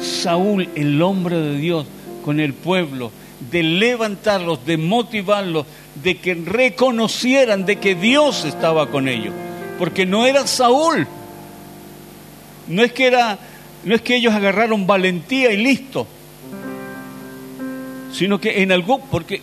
Saúl, 0.00 0.68
el 0.76 1.02
hombre 1.02 1.36
de 1.36 1.56
Dios, 1.56 1.84
con 2.24 2.38
el 2.38 2.54
pueblo, 2.54 3.10
de 3.50 3.62
levantarlos, 3.62 4.64
de 4.66 4.76
motivarlos, 4.76 5.66
de 6.02 6.18
que 6.18 6.34
reconocieran 6.34 7.64
de 7.64 7.76
que 7.76 7.94
Dios 7.94 8.44
estaba 8.44 8.90
con 8.90 9.08
ellos. 9.08 9.32
Porque 9.78 10.06
no 10.06 10.26
era 10.26 10.46
Saúl. 10.46 11.06
No 12.66 12.82
es 12.82 12.92
que 12.92 13.06
era 13.06 13.38
no 13.84 13.94
es 13.94 14.02
que 14.02 14.16
ellos 14.16 14.34
agarraron 14.34 14.86
valentía 14.86 15.52
y 15.52 15.56
listo. 15.56 16.06
Sino 18.12 18.40
que 18.40 18.62
en 18.62 18.72
algo 18.72 19.00
porque 19.00 19.40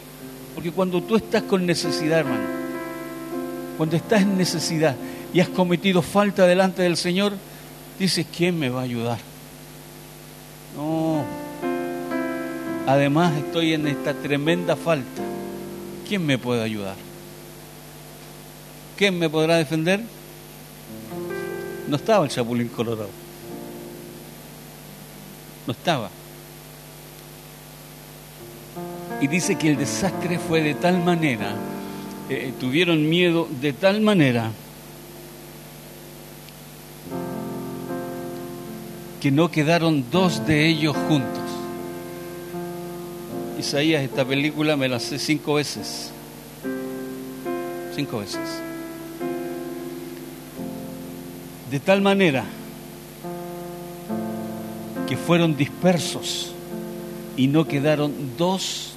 porque 0.53 0.71
cuando 0.71 1.01
tú 1.01 1.15
estás 1.15 1.43
con 1.43 1.65
necesidad, 1.65 2.19
hermano, 2.19 2.43
cuando 3.77 3.95
estás 3.95 4.21
en 4.21 4.37
necesidad 4.37 4.95
y 5.33 5.41
has 5.41 5.49
cometido 5.49 6.01
falta 6.01 6.47
delante 6.47 6.81
del 6.81 6.95
Señor, 6.95 7.33
dices, 7.99 8.25
¿quién 8.35 8.57
me 8.57 8.69
va 8.69 8.81
a 8.81 8.83
ayudar? 8.83 9.17
No, 10.77 11.25
Además 12.87 13.35
estoy 13.35 13.73
en 13.73 13.87
esta 13.87 14.13
tremenda 14.13 14.75
falta. 14.75 15.23
¿Quién 16.07 16.25
me 16.25 16.37
puede 16.37 16.61
ayudar? 16.61 16.95
¿Quién 18.95 19.17
me 19.17 19.29
podrá 19.29 19.57
defender? 19.57 20.01
No 21.87 21.95
estaba 21.95 22.25
el 22.25 22.31
Chapulín 22.31 22.67
Colorado. 22.69 23.09
No 25.65 25.73
estaba. 25.73 26.09
Y 29.21 29.27
dice 29.27 29.57
que 29.57 29.69
el 29.69 29.77
desastre 29.77 30.37
fue 30.37 30.61
de 30.61 30.75
tal 30.75 31.03
manera, 31.03 31.55
eh, 32.29 32.53
tuvieron 32.59 33.07
miedo 33.09 33.47
de 33.61 33.73
tal 33.73 34.01
manera 34.01 34.51
que 39.21 39.31
no 39.31 39.49
quedaron 39.49 40.05
dos 40.11 40.45
de 40.45 40.67
ellos 40.67 40.95
juntos. 41.07 41.44
Isaías, 43.65 44.03
esta 44.03 44.23
película 44.23 44.77
me 44.77 44.87
la 44.87 44.99
sé 44.99 45.17
cinco 45.17 45.55
veces. 45.55 46.11
Cinco 47.95 48.19
veces. 48.19 48.41
De 51.71 51.79
tal 51.79 51.99
manera 52.03 52.45
que 55.07 55.17
fueron 55.17 55.57
dispersos 55.57 56.53
y 57.35 57.47
no 57.47 57.67
quedaron 57.67 58.13
dos 58.37 58.93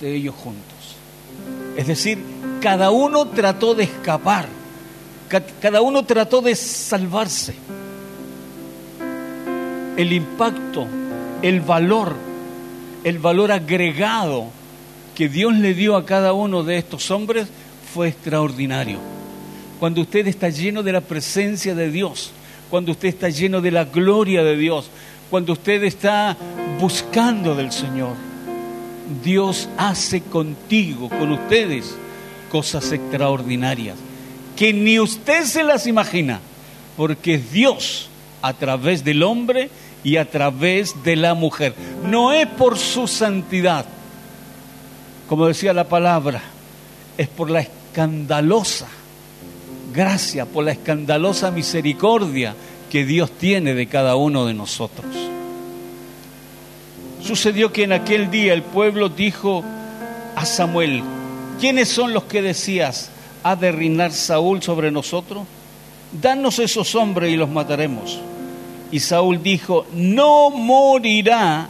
de 0.00 0.14
ellos 0.14 0.36
juntos. 0.36 0.94
Es 1.76 1.88
decir, 1.88 2.22
cada 2.60 2.92
uno 2.92 3.26
trató 3.26 3.74
de 3.74 3.82
escapar, 3.84 4.46
cada 5.60 5.82
uno 5.82 6.04
trató 6.04 6.42
de 6.42 6.54
salvarse. 6.54 7.54
El 9.96 10.12
impacto, 10.12 10.86
el 11.42 11.60
valor, 11.60 12.31
el 13.04 13.18
valor 13.18 13.52
agregado 13.52 14.46
que 15.14 15.28
Dios 15.28 15.54
le 15.54 15.74
dio 15.74 15.96
a 15.96 16.06
cada 16.06 16.32
uno 16.32 16.62
de 16.62 16.78
estos 16.78 17.10
hombres 17.10 17.48
fue 17.92 18.08
extraordinario. 18.08 18.98
Cuando 19.78 20.00
usted 20.00 20.26
está 20.26 20.48
lleno 20.48 20.82
de 20.82 20.92
la 20.92 21.00
presencia 21.00 21.74
de 21.74 21.90
Dios, 21.90 22.32
cuando 22.70 22.92
usted 22.92 23.08
está 23.08 23.28
lleno 23.28 23.60
de 23.60 23.70
la 23.70 23.84
gloria 23.84 24.42
de 24.42 24.56
Dios, 24.56 24.88
cuando 25.28 25.52
usted 25.52 25.82
está 25.84 26.36
buscando 26.80 27.54
del 27.54 27.72
Señor, 27.72 28.14
Dios 29.22 29.68
hace 29.76 30.20
contigo, 30.22 31.08
con 31.08 31.32
ustedes, 31.32 31.96
cosas 32.50 32.92
extraordinarias 32.92 33.96
que 34.56 34.72
ni 34.72 35.00
usted 35.00 35.44
se 35.44 35.64
las 35.64 35.86
imagina, 35.86 36.40
porque 36.96 37.38
Dios 37.38 38.08
a 38.42 38.52
través 38.52 39.04
del 39.04 39.22
hombre 39.22 39.70
y 40.04 40.16
a 40.16 40.30
través 40.30 41.02
de 41.02 41.16
la 41.16 41.34
mujer. 41.34 41.74
No 42.04 42.32
es 42.32 42.46
por 42.46 42.78
su 42.78 43.06
santidad, 43.06 43.86
como 45.28 45.46
decía 45.46 45.72
la 45.72 45.84
palabra, 45.84 46.42
es 47.16 47.28
por 47.28 47.50
la 47.50 47.60
escandalosa 47.60 48.88
gracia, 49.92 50.46
por 50.46 50.64
la 50.64 50.72
escandalosa 50.72 51.50
misericordia 51.50 52.54
que 52.90 53.04
Dios 53.04 53.30
tiene 53.30 53.74
de 53.74 53.86
cada 53.86 54.16
uno 54.16 54.46
de 54.46 54.54
nosotros. 54.54 55.14
Sucedió 57.22 57.72
que 57.72 57.84
en 57.84 57.92
aquel 57.92 58.30
día 58.30 58.52
el 58.52 58.62
pueblo 58.62 59.08
dijo 59.08 59.62
a 60.34 60.44
Samuel, 60.44 61.02
¿quiénes 61.60 61.88
son 61.88 62.12
los 62.12 62.24
que 62.24 62.42
decías 62.42 63.10
ha 63.44 63.54
de 63.54 63.70
reinar 63.70 64.12
Saúl 64.12 64.62
sobre 64.62 64.90
nosotros? 64.90 65.46
Danos 66.20 66.58
esos 66.58 66.94
hombres 66.94 67.32
y 67.32 67.36
los 67.36 67.48
mataremos. 67.48 68.18
Y 68.92 69.00
Saúl 69.00 69.42
dijo, 69.42 69.86
no 69.94 70.50
morirá 70.50 71.66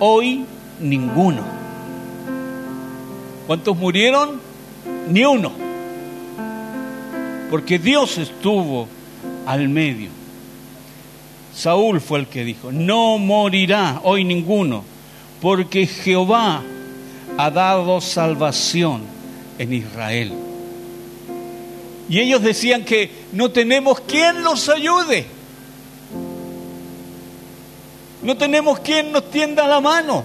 hoy 0.00 0.44
ninguno. 0.80 1.42
¿Cuántos 3.46 3.78
murieron? 3.78 4.40
Ni 5.08 5.24
uno. 5.24 5.52
Porque 7.48 7.78
Dios 7.78 8.18
estuvo 8.18 8.88
al 9.46 9.68
medio. 9.68 10.10
Saúl 11.54 12.00
fue 12.00 12.18
el 12.18 12.26
que 12.26 12.44
dijo, 12.44 12.72
no 12.72 13.18
morirá 13.18 14.00
hoy 14.02 14.24
ninguno, 14.24 14.82
porque 15.40 15.86
Jehová 15.86 16.60
ha 17.36 17.50
dado 17.50 18.00
salvación 18.00 19.02
en 19.58 19.72
Israel. 19.72 20.32
Y 22.08 22.18
ellos 22.18 22.42
decían 22.42 22.84
que 22.84 23.10
no 23.32 23.50
tenemos 23.50 24.00
quien 24.00 24.42
nos 24.42 24.68
ayude. 24.68 25.37
No 28.28 28.36
tenemos 28.36 28.80
quien 28.80 29.10
nos 29.10 29.30
tienda 29.30 29.66
la 29.66 29.80
mano. 29.80 30.22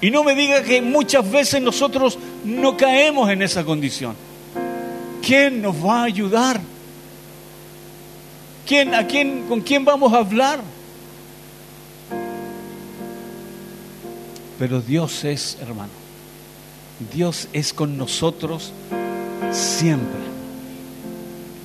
Y 0.00 0.10
no 0.10 0.24
me 0.24 0.34
diga 0.34 0.62
que 0.62 0.80
muchas 0.80 1.30
veces 1.30 1.60
nosotros 1.60 2.18
no 2.46 2.78
caemos 2.78 3.28
en 3.28 3.42
esa 3.42 3.62
condición. 3.62 4.16
¿Quién 5.20 5.60
nos 5.60 5.76
va 5.76 6.00
a 6.00 6.04
ayudar? 6.04 6.58
¿Quién, 8.66 8.94
a 8.94 9.06
quién, 9.06 9.42
¿Con 9.48 9.60
quién 9.60 9.84
vamos 9.84 10.14
a 10.14 10.16
hablar? 10.16 10.60
Pero 14.58 14.80
Dios 14.80 15.24
es, 15.24 15.58
hermano, 15.60 15.92
Dios 17.12 17.48
es 17.52 17.74
con 17.74 17.98
nosotros 17.98 18.72
siempre. 19.52 20.22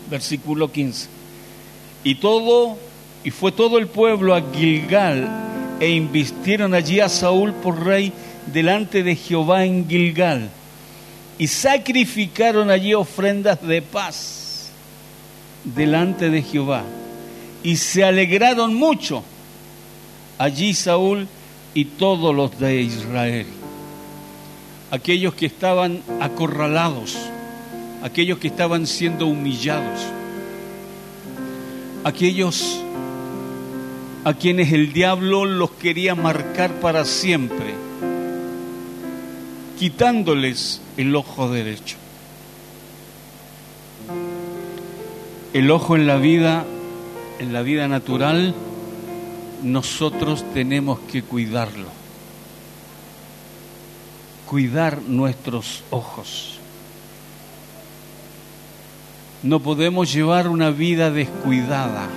Versículo 0.09 0.69
15. 0.69 1.07
Y 2.03 2.15
todo, 2.15 2.77
y 3.23 3.31
fue 3.31 3.51
todo 3.51 3.77
el 3.77 3.87
pueblo 3.87 4.35
a 4.35 4.41
Gilgal 4.53 5.29
e 5.79 5.89
invistieron 5.89 6.73
allí 6.73 6.99
a 6.99 7.09
Saúl 7.09 7.53
por 7.53 7.85
rey 7.85 8.11
delante 8.51 9.03
de 9.03 9.15
Jehová 9.15 9.65
en 9.65 9.87
Gilgal 9.87 10.49
y 11.37 11.47
sacrificaron 11.47 12.69
allí 12.69 12.93
ofrendas 12.93 13.61
de 13.61 13.81
paz 13.81 14.69
delante 15.63 16.29
de 16.29 16.41
Jehová 16.41 16.83
y 17.63 17.77
se 17.77 18.03
alegraron 18.03 18.73
mucho 18.73 19.23
allí 20.37 20.73
Saúl 20.73 21.27
y 21.73 21.85
todos 21.85 22.35
los 22.35 22.59
de 22.59 22.81
Israel. 22.81 23.45
Aquellos 24.89 25.33
que 25.35 25.45
estaban 25.45 26.01
acorralados, 26.19 27.17
aquellos 28.03 28.39
que 28.39 28.47
estaban 28.47 28.87
siendo 28.87 29.27
humillados, 29.27 30.01
aquellos 32.03 32.83
a 34.23 34.33
quienes 34.35 34.71
el 34.71 34.93
diablo 34.93 35.45
los 35.45 35.71
quería 35.71 36.13
marcar 36.13 36.79
para 36.79 37.05
siempre, 37.05 37.73
quitándoles 39.79 40.81
el 40.97 41.15
ojo 41.15 41.49
derecho. 41.49 41.97
El 45.53 45.71
ojo 45.71 45.95
en 45.95 46.07
la 46.07 46.17
vida, 46.17 46.65
en 47.39 47.51
la 47.51 47.61
vida 47.61 47.87
natural, 47.87 48.53
nosotros 49.63 50.45
tenemos 50.53 50.99
que 51.11 51.23
cuidarlo. 51.23 51.87
Cuidar 54.45 55.01
nuestros 55.01 55.83
ojos. 55.89 56.59
No 59.43 59.59
podemos 59.59 60.13
llevar 60.13 60.47
una 60.47 60.69
vida 60.69 61.09
descuidada. 61.09 62.07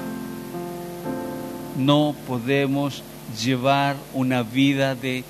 No 1.76 2.14
podemos 2.26 3.02
llevar 3.42 3.96
una 4.12 4.42
vida 4.42 4.94
de 4.94 5.24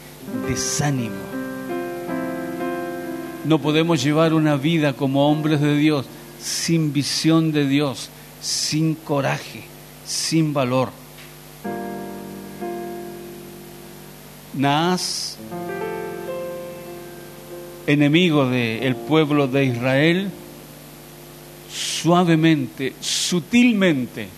desánimo. 0.48 1.16
No 3.44 3.58
podemos 3.58 4.02
llevar 4.02 4.32
una 4.32 4.56
vida 4.56 4.94
como 4.94 5.30
hombres 5.30 5.60
de 5.60 5.76
Dios 5.76 6.06
sin 6.40 6.92
visión 6.92 7.52
de 7.52 7.66
Dios, 7.66 8.10
sin 8.40 8.94
coraje, 8.94 9.64
sin 10.04 10.52
valor. 10.52 10.90
Naas, 14.52 15.38
enemigo 17.86 18.48
del 18.48 18.94
pueblo 18.94 19.48
de 19.48 19.64
Israel, 19.64 20.30
suavemente, 21.72 22.92
sutilmente, 23.00 24.28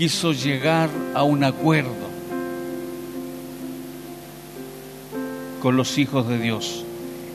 quiso 0.00 0.32
llegar 0.32 0.88
a 1.12 1.24
un 1.24 1.44
acuerdo 1.44 2.08
con 5.60 5.76
los 5.76 5.98
hijos 5.98 6.26
de 6.26 6.38
Dios. 6.38 6.86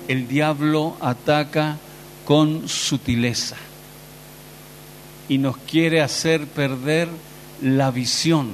El 0.08 0.28
diablo 0.28 0.97
ataca 0.99 1.78
con 2.25 2.67
sutileza 2.67 3.56
y 5.30 5.38
nos 5.38 5.58
quiere 5.58 6.01
hacer 6.01 6.47
perder 6.47 7.08
la 7.62 7.91
visión 7.91 8.49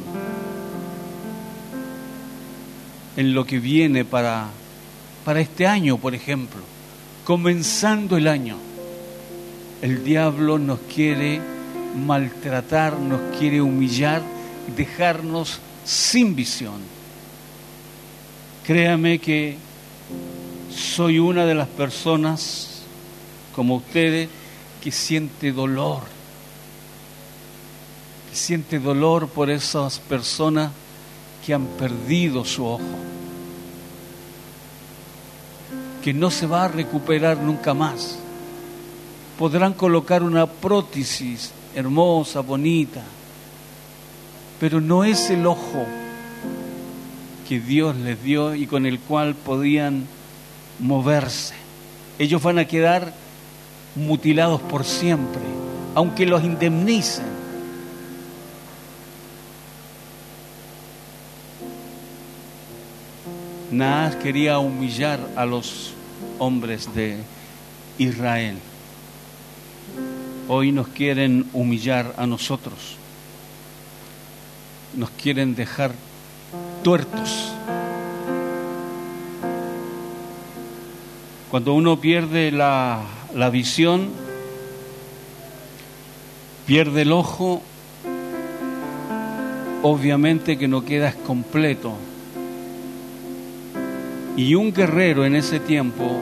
en 3.15 3.34
lo 3.34 3.45
que 3.45 3.60
viene 3.60 4.04
para, 4.04 4.50
para 5.24 5.39
este 5.39 5.67
año, 5.67 5.95
por 5.95 6.15
ejemplo. 6.15 6.60
Comenzando 7.24 8.17
el 8.17 8.28
año, 8.28 8.58
el 9.82 10.04
diablo 10.04 10.60
nos 10.60 10.80
quiere 10.93 11.61
maltratar, 11.95 12.97
nos 12.97 13.38
quiere 13.38 13.62
humillar, 13.62 14.21
dejarnos 14.75 15.60
sin 15.84 16.36
visión. 16.36 16.82
Créame 18.65 19.19
que 19.19 19.58
soy 20.73 21.19
una 21.19 21.45
de 21.45 21.56
las 21.56 21.67
personas, 21.67 22.84
como 23.56 23.75
ustedes, 23.75 24.30
que 24.82 24.91
siente 24.91 25.51
dolor, 25.51 26.04
que 28.30 28.36
siente 28.36 28.80
dolor 28.80 29.27
por 29.27 29.49
esas 29.49 29.99
personas 29.99 30.71
que 31.45 31.54
han 31.54 31.65
perdido 31.65 32.45
su 32.45 32.65
ojo, 32.65 32.84
que 36.04 36.13
no 36.13 36.32
se 36.32 36.47
va 36.47 36.65
a 36.65 36.67
recuperar 36.67 37.38
nunca 37.38 37.73
más. 37.73 38.17
Podrán 39.38 39.73
colocar 39.73 40.23
una 40.23 40.45
prótesis 40.45 41.51
hermosa, 41.76 42.42
bonita, 42.42 43.02
pero 44.60 44.82
no 44.82 45.04
es 45.04 45.30
el 45.30 45.46
ojo 45.46 45.86
que 47.48 47.60
Dios 47.60 47.96
les 47.98 48.22
dio 48.24 48.56
y 48.56 48.68
con 48.68 48.86
el 48.86 49.00
cual 49.00 49.36
podían 49.36 50.06
moverse. 50.80 51.56
Ellos 52.20 52.42
van 52.42 52.60
a 52.60 52.66
quedar 52.66 53.14
mutilados 53.96 54.62
por 54.62 54.86
siempre, 54.86 55.42
aunque 55.96 56.26
los 56.26 56.44
indemnicen. 56.44 57.26
Naas 63.72 64.16
quería 64.18 64.60
humillar 64.60 65.20
a 65.36 65.46
los 65.46 65.94
hombres 66.40 66.94
de 66.94 67.18
Israel. 67.98 68.58
Hoy 70.54 70.74
nos 70.74 70.90
quieren 70.90 71.46
humillar 71.54 72.14
a 72.18 72.28
nosotros. 72.28 72.98
Nos 74.98 75.10
quieren 75.12 75.56
dejar 75.56 75.94
tuertos. 76.84 77.54
Cuando 81.50 81.74
uno 81.74 82.02
pierde 82.02 82.52
la, 82.52 83.02
la 83.34 83.50
visión, 83.50 84.10
pierde 86.66 87.04
el 87.04 87.14
ojo, 87.14 87.62
obviamente 89.84 90.58
que 90.58 90.68
no 90.68 90.84
quedas 90.84 91.16
completo. 91.16 91.94
Y 94.36 94.56
un 94.56 94.74
guerrero 94.74 95.24
en 95.24 95.38
ese 95.38 95.62
tiempo 95.62 96.20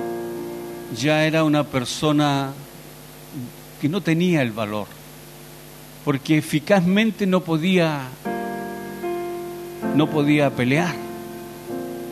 ya 0.95 1.25
era 1.25 1.43
una 1.43 1.63
persona 1.63 2.53
que 3.79 3.89
no 3.89 4.01
tenía 4.01 4.41
el 4.41 4.51
valor, 4.51 4.87
porque 6.05 6.37
eficazmente 6.37 7.25
no 7.25 7.41
podía 7.41 8.09
no 9.95 10.09
podía 10.09 10.49
pelear, 10.49 10.95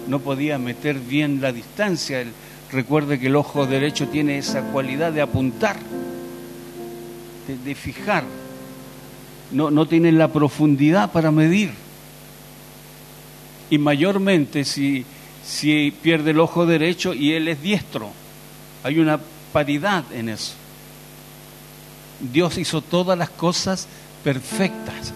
no 0.08 0.20
podía 0.20 0.58
meter 0.58 1.00
bien 1.00 1.42
la 1.42 1.52
distancia. 1.52 2.26
recuerde 2.72 3.20
que 3.20 3.28
el 3.28 3.36
ojo 3.36 3.66
derecho 3.66 4.08
tiene 4.08 4.38
esa 4.38 4.62
cualidad 4.62 5.14
de 5.14 5.22
apuntar, 5.22 5.78
de, 7.64 7.76
fijar, 7.76 8.26
no, 9.52 9.72
no 9.72 9.88
tiene 9.88 10.12
la 10.12 10.28
profundidad 10.34 11.12
para 11.12 11.32
medir. 11.32 11.72
Y 13.70 13.78
mayormente 13.78 14.66
si, 14.66 15.06
si 15.46 15.92
pierde 16.02 16.32
el 16.32 16.40
ojo 16.40 16.66
derecho 16.66 17.14
y 17.14 17.34
él 17.34 17.48
es 17.48 17.62
diestro, 17.62 18.12
hay 18.84 19.00
una 19.00 19.20
paridad 19.54 20.04
en 20.14 20.30
eso. 20.30 20.54
Dios 22.20 22.58
hizo 22.58 22.82
todas 22.82 23.18
las 23.18 23.30
cosas 23.30 23.88
perfectas. 24.24 25.14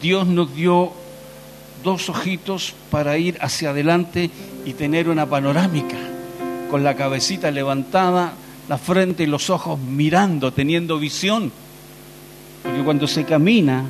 Dios 0.00 0.26
nos 0.26 0.54
dio 0.54 0.92
dos 1.84 2.08
ojitos 2.08 2.74
para 2.90 3.16
ir 3.18 3.38
hacia 3.40 3.70
adelante 3.70 4.30
y 4.64 4.72
tener 4.74 5.08
una 5.08 5.26
panorámica, 5.26 5.96
con 6.70 6.82
la 6.82 6.94
cabecita 6.96 7.50
levantada, 7.50 8.32
la 8.68 8.78
frente 8.78 9.22
y 9.22 9.26
los 9.26 9.50
ojos 9.50 9.78
mirando, 9.78 10.52
teniendo 10.52 10.98
visión. 10.98 11.52
Porque 12.62 12.82
cuando 12.82 13.06
se 13.06 13.24
camina 13.24 13.84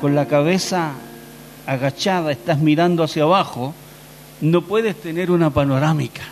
con 0.00 0.14
la 0.14 0.26
cabeza 0.26 0.92
agachada, 1.66 2.32
estás 2.32 2.58
mirando 2.58 3.02
hacia 3.02 3.22
abajo, 3.22 3.74
no 4.40 4.62
puedes 4.62 5.00
tener 5.00 5.30
una 5.30 5.50
panorámica. 5.50 6.22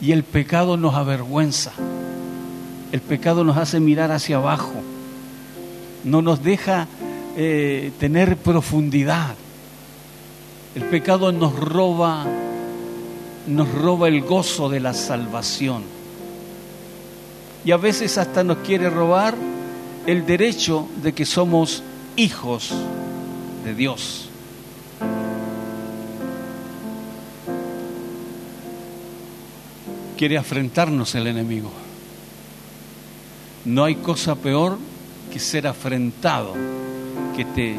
Y 0.00 0.12
el 0.12 0.24
pecado 0.24 0.76
nos 0.76 0.94
avergüenza. 0.94 1.72
El 2.92 3.00
pecado 3.00 3.42
nos 3.42 3.56
hace 3.56 3.80
mirar 3.80 4.12
hacia 4.12 4.36
abajo. 4.36 4.74
No 6.04 6.20
nos 6.20 6.44
deja 6.44 6.86
eh, 7.38 7.90
tener 7.98 8.36
profundidad. 8.36 9.34
El 10.74 10.84
pecado 10.84 11.32
nos 11.32 11.58
roba, 11.58 12.26
nos 13.46 13.72
roba 13.72 14.08
el 14.08 14.20
gozo 14.20 14.68
de 14.68 14.80
la 14.80 14.92
salvación. 14.92 15.84
Y 17.64 17.70
a 17.70 17.78
veces 17.78 18.18
hasta 18.18 18.44
nos 18.44 18.58
quiere 18.58 18.90
robar 18.90 19.34
el 20.06 20.26
derecho 20.26 20.86
de 21.02 21.14
que 21.14 21.24
somos 21.24 21.82
hijos 22.16 22.74
de 23.64 23.74
Dios. 23.74 24.28
Quiere 30.18 30.36
afrentarnos 30.36 31.14
el 31.14 31.26
enemigo. 31.28 31.70
No 33.64 33.84
hay 33.84 33.96
cosa 33.96 34.34
peor 34.34 34.78
que 35.32 35.38
ser 35.38 35.66
afrentado, 35.66 36.54
que 37.36 37.44
te 37.44 37.76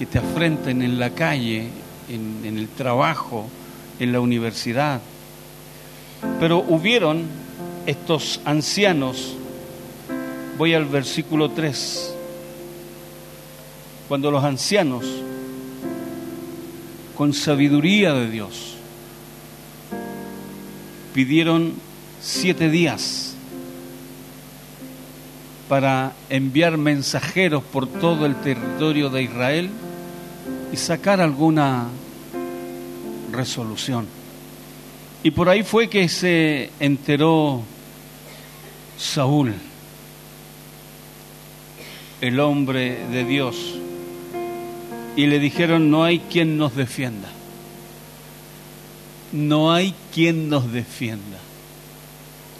que 0.00 0.06
te 0.06 0.16
afrenten 0.16 0.80
en 0.80 0.98
la 0.98 1.10
calle, 1.10 1.68
en, 2.08 2.56
el 2.56 2.68
trabajo, 2.68 3.50
en 3.98 4.12
la 4.12 4.20
universidad. 4.20 5.02
Pero 6.40 6.64
hubieron 6.66 7.24
estos 7.84 8.40
ancianos, 8.46 9.36
voy 10.56 10.72
al 10.72 10.86
versículo 10.86 11.50
3, 11.50 12.14
cuando 14.08 14.30
los 14.30 14.42
ancianos, 14.42 15.04
con 17.14 17.34
sabiduría 17.34 18.14
de 18.14 18.30
Dios, 18.30 18.76
pidieron 21.12 21.74
siete 22.22 22.70
días 22.70 23.29
para 25.70 26.14
enviar 26.28 26.78
mensajeros 26.78 27.62
por 27.62 27.86
todo 27.86 28.26
el 28.26 28.34
territorio 28.40 29.08
de 29.08 29.22
Israel, 29.22 29.70
y 30.72 30.76
sacar 30.76 31.20
alguna 31.20 31.86
resolución. 33.30 34.08
Y 35.22 35.30
por 35.30 35.48
ahí 35.48 35.62
fue 35.62 35.88
que 35.88 36.08
se 36.08 36.72
enteró 36.80 37.62
Saúl, 38.98 39.54
el 42.20 42.40
hombre 42.40 43.06
de 43.06 43.24
Dios, 43.24 43.76
y 45.14 45.26
le 45.28 45.38
dijeron, 45.38 45.88
no 45.88 46.02
hay 46.02 46.18
quien 46.18 46.58
nos 46.58 46.74
defienda. 46.74 47.28
No 49.30 49.72
hay 49.72 49.94
quien 50.12 50.48
nos 50.48 50.72
defienda. 50.72 51.38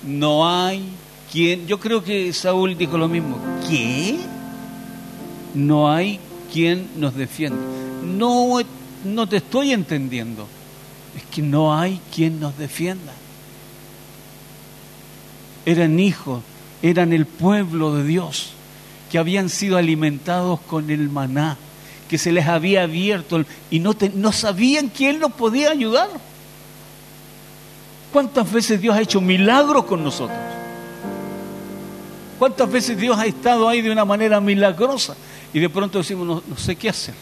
No 0.04 0.48
hay 0.48 0.84
Yo 1.32 1.78
creo 1.78 2.02
que 2.02 2.32
Saúl 2.32 2.76
dijo 2.76 2.98
lo 2.98 3.08
mismo. 3.08 3.38
¿Qué? 3.68 4.18
No 5.54 5.90
hay 5.90 6.18
quien 6.52 6.88
nos 6.96 7.14
defienda 7.14 7.80
no, 8.02 8.58
no 9.04 9.28
te 9.28 9.36
estoy 9.38 9.72
entendiendo. 9.72 10.46
Es 11.16 11.24
que 11.24 11.42
no 11.42 11.76
hay 11.76 12.00
quien 12.14 12.40
nos 12.40 12.56
defienda. 12.56 13.12
Eran 15.66 16.00
hijos, 16.00 16.42
eran 16.82 17.12
el 17.12 17.26
pueblo 17.26 17.94
de 17.94 18.04
Dios, 18.04 18.50
que 19.10 19.18
habían 19.18 19.48
sido 19.48 19.76
alimentados 19.76 20.60
con 20.60 20.90
el 20.90 21.08
maná, 21.08 21.56
que 22.08 22.18
se 22.18 22.32
les 22.32 22.46
había 22.46 22.84
abierto 22.84 23.44
y 23.70 23.80
no, 23.80 23.94
no 24.14 24.32
sabían 24.32 24.88
quién 24.88 25.20
los 25.20 25.32
podía 25.32 25.70
ayudar. 25.70 26.08
¿Cuántas 28.12 28.50
veces 28.50 28.80
Dios 28.80 28.96
ha 28.96 29.02
hecho 29.02 29.20
milagros 29.20 29.84
con 29.84 30.02
nosotros? 30.02 30.38
¿Cuántas 32.40 32.68
veces 32.68 32.98
Dios 32.98 33.16
ha 33.16 33.26
estado 33.26 33.68
ahí 33.68 33.82
de 33.82 33.92
una 33.92 34.04
manera 34.04 34.40
milagrosa? 34.40 35.16
Y 35.54 35.60
de 35.60 35.68
pronto 35.68 35.98
decimos, 35.98 36.42
no 36.44 36.56
sé 36.56 36.74
qué 36.74 36.88
hacer. 36.88 37.14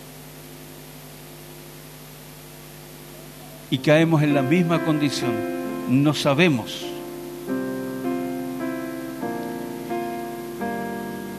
y 3.71 3.79
caemos 3.79 4.23
en 4.23 4.35
la 4.35 4.43
misma 4.43 4.85
condición. 4.85 5.33
No 5.89 6.15
sabemos. 6.15 6.85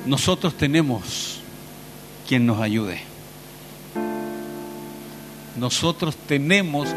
Nosotros 0.06 0.56
tenemos 0.56 1.40
quien 2.28 2.46
nos 2.46 2.60
ayude. 2.60 3.02
Nosotros 5.58 6.16
tenemos 6.16 6.88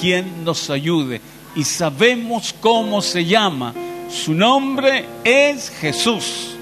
quien 0.00 0.44
nos 0.44 0.70
ayude 0.70 1.20
y 1.54 1.64
sabemos 1.64 2.54
cómo 2.60 3.02
se 3.02 3.24
llama. 3.24 3.74
Su 4.12 4.34
nombre 4.34 5.06
es 5.24 5.70
Jesús. 5.70 6.54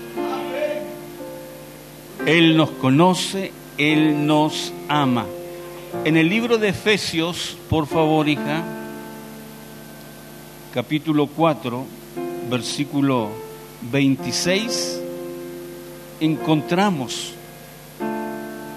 Él 2.25 2.57
nos 2.57 2.71
conoce, 2.71 3.51
Él 3.77 4.25
nos 4.25 4.73
ama. 4.89 5.27
En 6.05 6.17
el 6.17 6.29
libro 6.29 6.59
de 6.59 6.69
Efesios, 6.69 7.59
por 7.69 7.89
favor, 7.89 8.29
hija, 8.29 8.63
capítulo 10.73 11.27
4, 11.27 11.85
versículo 12.49 13.31
26, 13.91 15.01
encontramos 16.21 17.33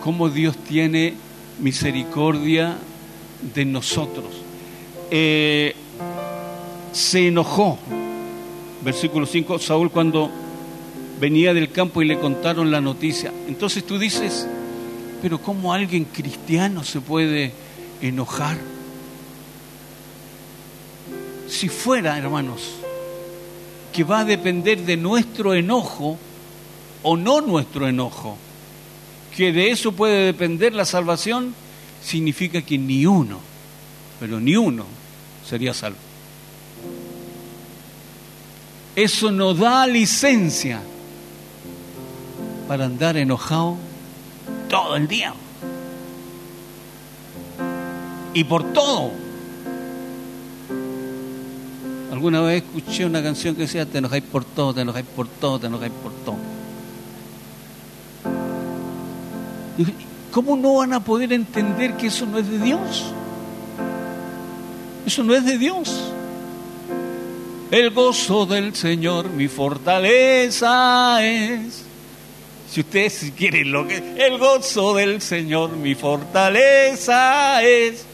cómo 0.04 0.30
Dios 0.30 0.58
tiene 0.58 1.14
misericordia 1.60 2.76
de 3.54 3.66
nosotros. 3.66 4.26
Eh, 5.12 5.76
se 6.92 7.28
enojó, 7.28 7.78
versículo 8.84 9.26
5, 9.26 9.60
Saúl 9.60 9.92
cuando 9.92 10.30
venía 11.20 11.54
del 11.54 11.72
campo 11.72 12.02
y 12.02 12.06
le 12.06 12.20
contaron 12.20 12.72
la 12.72 12.82
noticia. 12.82 13.32
Entonces 13.48 13.86
tú 13.86 13.98
dices, 13.98 14.48
pero 15.22 15.42
¿cómo 15.42 15.74
alguien 15.74 16.06
cristiano 16.06 16.84
se 16.84 17.00
puede 17.02 17.54
enojar? 18.02 18.58
Si 21.48 21.70
fuera, 21.70 22.18
hermanos, 22.18 22.72
que 23.94 24.04
va 24.04 24.20
a 24.20 24.26
depender 24.26 24.80
de 24.80 24.98
nuestro 24.98 25.54
enojo 25.54 26.18
o 27.04 27.16
no 27.16 27.42
nuestro 27.42 27.88
enojo, 27.88 28.38
que 29.36 29.52
de 29.52 29.72
eso 29.72 29.92
puede 29.92 30.26
depender 30.26 30.74
la 30.74 30.86
salvación, 30.86 31.56
significa 32.04 32.62
que 32.62 32.78
ni 32.78 33.06
uno, 33.06 33.40
pero 34.20 34.40
ni 34.40 34.56
uno 34.56 34.86
sería 35.48 35.74
salvo. 35.74 36.13
Eso 38.96 39.32
nos 39.32 39.58
da 39.58 39.88
licencia 39.88 40.80
para 42.68 42.86
andar 42.86 43.18
enojado 43.18 43.78
todo 44.70 44.96
el 44.96 45.08
día. 45.08 45.34
Y 48.34 48.44
por 48.44 48.72
todo. 48.72 49.12
Alguna 52.12 52.42
vez 52.42 52.64
escuché 52.64 53.06
una 53.06 53.24
canción 53.24 53.56
que 53.56 53.62
decía, 53.64 53.86
te 53.86 53.98
enojáis 53.98 54.24
por 54.24 54.46
todo, 54.46 54.74
te 54.74 54.82
enojáis 54.82 55.06
por 55.16 55.28
todo, 55.28 55.60
te 55.60 55.68
enojáis 55.68 55.92
por 55.92 56.12
todo. 56.24 56.38
¿Cómo 60.32 60.56
no 60.56 60.76
van 60.76 60.94
a 60.94 61.04
poder 61.04 61.34
entender 61.34 61.98
que 61.98 62.08
eso 62.08 62.26
no 62.26 62.38
es 62.38 62.48
de 62.48 62.60
Dios? 62.60 63.06
Eso 65.06 65.24
no 65.24 65.34
es 65.34 65.46
de 65.46 65.58
Dios. 65.58 66.13
El 67.74 67.90
gozo 67.90 68.46
del 68.46 68.76
Señor 68.76 69.32
mi 69.32 69.48
fortaleza 69.48 71.26
es. 71.26 71.84
Si 72.70 72.82
ustedes 72.82 73.34
quieren 73.36 73.72
lo 73.72 73.88
que 73.88 73.98
el 74.16 74.38
gozo 74.38 74.94
del 74.94 75.20
Señor 75.24 75.72
mi 75.72 75.96
fortaleza 75.96 77.64
es. 77.64 78.06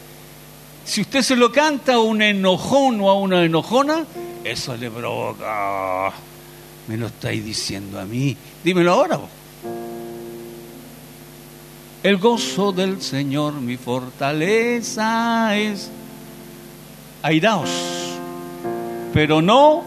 Si 0.86 1.02
usted 1.02 1.20
se 1.20 1.36
lo 1.36 1.52
canta 1.52 1.96
a 1.96 1.98
un 1.98 2.22
enojón 2.22 3.02
o 3.02 3.10
a 3.10 3.14
una 3.18 3.44
enojona, 3.44 4.06
eso 4.44 4.74
le 4.78 4.90
provoca. 4.90 6.10
Me 6.88 6.96
lo 6.96 7.08
estáis 7.08 7.44
diciendo 7.44 8.00
a 8.00 8.06
mí. 8.06 8.34
Dímelo 8.64 8.94
ahora. 8.94 9.18
Vos. 9.18 9.28
El 12.02 12.16
gozo 12.16 12.72
del 12.72 13.02
Señor 13.02 13.52
mi 13.60 13.76
fortaleza 13.76 15.54
es. 15.54 15.90
Airaos 17.20 17.99
pero 19.12 19.42
no, 19.42 19.82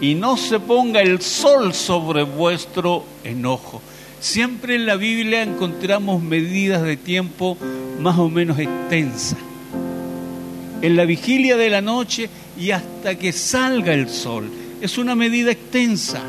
y 0.00 0.14
no 0.14 0.36
se 0.36 0.60
ponga 0.60 1.00
el 1.00 1.20
sol 1.20 1.74
sobre 1.74 2.22
vuestro 2.22 3.04
enojo. 3.24 3.82
Siempre 4.20 4.74
en 4.74 4.86
la 4.86 4.96
Biblia 4.96 5.42
encontramos 5.42 6.22
medidas 6.22 6.82
de 6.82 6.96
tiempo 6.96 7.56
más 8.00 8.18
o 8.18 8.28
menos 8.28 8.58
extensas. 8.58 9.38
En 10.82 10.96
la 10.96 11.04
vigilia 11.04 11.56
de 11.56 11.70
la 11.70 11.80
noche 11.80 12.28
y 12.58 12.70
hasta 12.70 13.16
que 13.16 13.32
salga 13.32 13.92
el 13.92 14.08
sol. 14.08 14.50
Es 14.80 14.96
una 14.96 15.14
medida 15.14 15.50
extensa. 15.50 16.22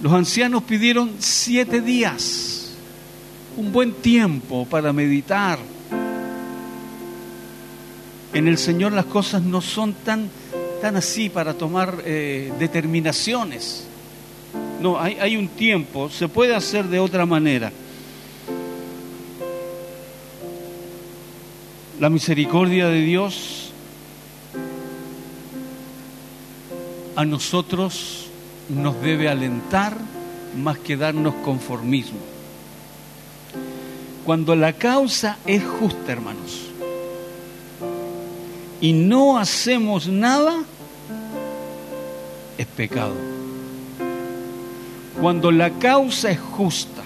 Los 0.00 0.12
ancianos 0.12 0.62
pidieron 0.62 1.12
siete 1.18 1.80
días, 1.80 2.72
un 3.56 3.70
buen 3.70 3.92
tiempo 3.92 4.64
para 4.64 4.92
meditar 4.92 5.58
en 8.32 8.48
el 8.48 8.58
Señor 8.58 8.92
las 8.92 9.06
cosas 9.06 9.42
no 9.42 9.60
son 9.60 9.92
tan, 9.92 10.28
tan 10.80 10.96
así 10.96 11.28
para 11.28 11.54
tomar 11.54 12.02
eh, 12.04 12.52
determinaciones. 12.58 13.86
No, 14.80 14.98
hay, 15.00 15.16
hay 15.20 15.36
un 15.36 15.48
tiempo, 15.48 16.08
se 16.08 16.28
puede 16.28 16.54
hacer 16.54 16.86
de 16.86 17.00
otra 17.00 17.26
manera. 17.26 17.72
La 21.98 22.08
misericordia 22.08 22.86
de 22.86 23.00
Dios 23.02 23.72
a 27.14 27.24
nosotros 27.26 28.30
nos 28.70 29.02
debe 29.02 29.28
alentar 29.28 29.94
más 30.56 30.78
que 30.78 30.96
darnos 30.96 31.34
conformismo. 31.44 32.18
Cuando 34.24 34.54
la 34.54 34.72
causa 34.72 35.36
es 35.44 35.62
justa, 35.62 36.12
hermanos, 36.12 36.69
y 38.80 38.92
no 38.92 39.38
hacemos 39.38 40.06
nada, 40.06 40.62
es 42.56 42.66
pecado. 42.66 43.14
Cuando 45.20 45.50
la 45.50 45.70
causa 45.70 46.30
es 46.30 46.40
justa 46.40 47.02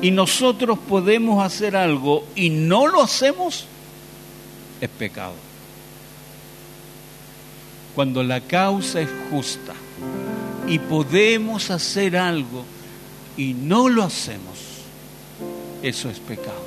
y 0.00 0.10
nosotros 0.10 0.78
podemos 0.78 1.44
hacer 1.44 1.76
algo 1.76 2.24
y 2.36 2.50
no 2.50 2.86
lo 2.86 3.02
hacemos, 3.02 3.66
es 4.80 4.88
pecado. 4.88 5.34
Cuando 7.94 8.22
la 8.22 8.40
causa 8.40 9.00
es 9.00 9.08
justa 9.30 9.72
y 10.66 10.78
podemos 10.78 11.70
hacer 11.70 12.16
algo 12.16 12.64
y 13.36 13.54
no 13.54 13.88
lo 13.88 14.04
hacemos, 14.04 14.58
eso 15.82 16.08
es 16.08 16.18
pecado. 16.20 16.62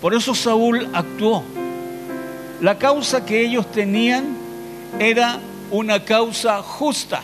Por 0.00 0.14
eso 0.14 0.34
Saúl 0.34 0.88
actuó 0.92 1.42
la 2.60 2.78
causa 2.78 3.24
que 3.24 3.44
ellos 3.44 3.70
tenían 3.70 4.36
era 4.98 5.38
una 5.70 6.04
causa 6.04 6.62
justa. 6.62 7.22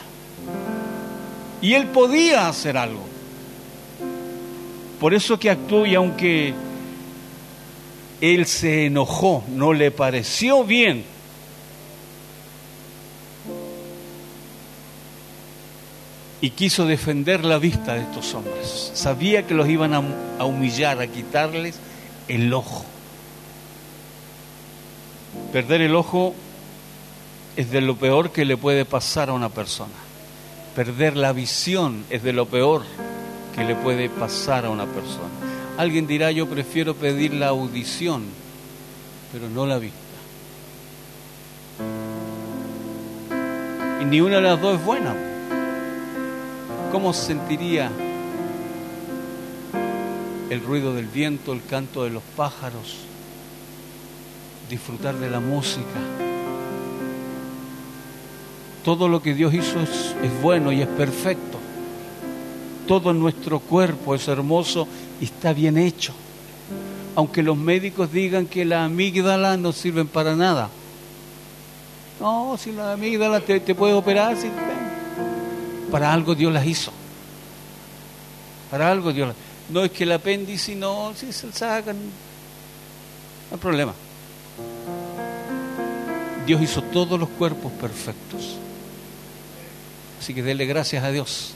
Y 1.61 1.75
él 1.75 1.87
podía 1.87 2.49
hacer 2.49 2.77
algo. 2.77 3.05
Por 5.01 5.15
eso 5.15 5.39
que 5.39 5.51
actuó 5.51 5.87
y 5.87 5.95
aunque 5.95 6.55
él 8.21 8.47
se 8.47 8.87
enojó, 8.87 9.45
no 9.49 9.73
le 9.73 9.91
pareció 9.91 10.65
bien, 10.65 11.05
y 16.43 16.51
quiso 16.51 16.87
defender 16.87 17.45
la 17.45 17.57
vista 17.59 17.95
de 17.95 18.01
estos 18.01 18.35
hombres. 18.35 18.91
Sabía 18.95 19.47
que 19.47 19.55
los 19.55 19.69
iban 19.69 19.95
a, 19.95 20.45
humillar, 20.45 21.01
a 21.01 21.07
quitarles 21.07 21.79
el 22.27 22.53
ojo. 22.53 22.85
Perder 25.53 25.83
el 25.83 25.95
ojo 25.95 26.35
es 27.57 27.71
de 27.71 27.81
lo 27.81 27.97
peor 27.97 28.31
que 28.31 28.45
le 28.45 28.57
puede 28.57 28.85
pasar 28.85 29.29
a 29.29 29.33
una 29.33 29.49
persona. 29.49 29.93
Perder 30.75 31.17
la 31.17 31.33
visión 31.33 32.05
es 32.11 32.23
de 32.23 32.33
lo 32.33 32.47
peor 32.47 32.83
que 33.55 33.65
le 33.65 33.75
puede 33.75 34.09
pasar 34.09 34.65
a 34.65 34.71
una 34.71 34.87
persona. 34.87 35.29
Alguien 35.77 36.07
dirá, 36.07 36.31
yo 36.31 36.49
prefiero 36.49 36.95
pedir 36.95 37.35
la 37.35 37.49
audición, 37.49 38.25
pero 39.33 39.49
no 39.49 39.67
la 39.67 39.79
vista. 39.79 39.99
Y 44.01 44.05
ni 44.05 44.21
una 44.21 44.37
de 44.37 44.43
las 44.43 44.61
dos 44.61 44.79
es 44.79 44.85
buena. 44.85 45.15
¿Cómo 46.91 47.13
sentiría 47.13 47.91
el 50.51 50.61
ruido 50.61 50.95
del 50.95 51.07
viento, 51.07 51.53
el 51.53 51.65
canto 51.65 52.05
de 52.05 52.11
los 52.11 52.23
pájaros? 52.37 53.12
Disfrutar 54.73 55.15
de 55.17 55.29
la 55.29 55.39
música. 55.39 56.01
Todo 58.83 59.07
lo 59.07 59.21
que 59.21 59.35
Dios 59.35 59.53
hizo 59.53 59.79
es, 59.81 60.15
bueno 60.41 60.73
y 60.73 60.81
es 60.81 60.89
perfecto. 60.89 61.59
Todo 62.89 63.13
nuestro 63.13 63.61
cuerpo 63.61 64.15
es 64.15 64.27
hermoso 64.29 64.89
y 65.21 65.27
está 65.27 65.53
bien 65.53 65.77
hecho. 65.77 66.15
Aunque 67.15 67.43
los 67.43 67.59
médicos 67.59 68.11
digan 68.11 68.47
que 68.47 68.65
la 68.65 68.85
amígdala 68.85 69.59
no 69.59 69.73
sirven 69.73 70.09
para 70.09 70.35
nada. 70.35 70.71
No, 72.19 72.57
si 72.59 72.73
la 72.73 72.95
amígdala 72.95 73.41
te, 73.41 73.75
puede 73.75 73.93
operar, 73.93 74.35
para 75.91 76.15
algo 76.15 76.35
Dios 76.35 76.51
las 76.51 76.65
hizo. 76.65 76.93
Para 78.71 78.91
algo 78.91 79.13
Dios 79.13 79.29
las 79.29 79.37
No 79.69 79.85
es 79.85 79.91
que 79.91 80.05
el 80.05 80.13
apéndice 80.13 80.75
no, 80.75 81.13
si 81.15 81.31
se 81.31 81.53
sacan, 81.53 81.97
no 81.97 83.55
hay 83.55 83.59
problema. 83.59 83.93
Dios 86.47 86.61
hizo 86.61 86.83
todos 86.83 87.19
los 87.19 87.29
cuerpos 87.29 87.73
perfectos. 87.73 88.57
Así 90.19 90.35
que 90.35 90.43
dele 90.43 90.67
gracias 90.67 91.05
a 91.05 91.11
Dios. 91.11 91.55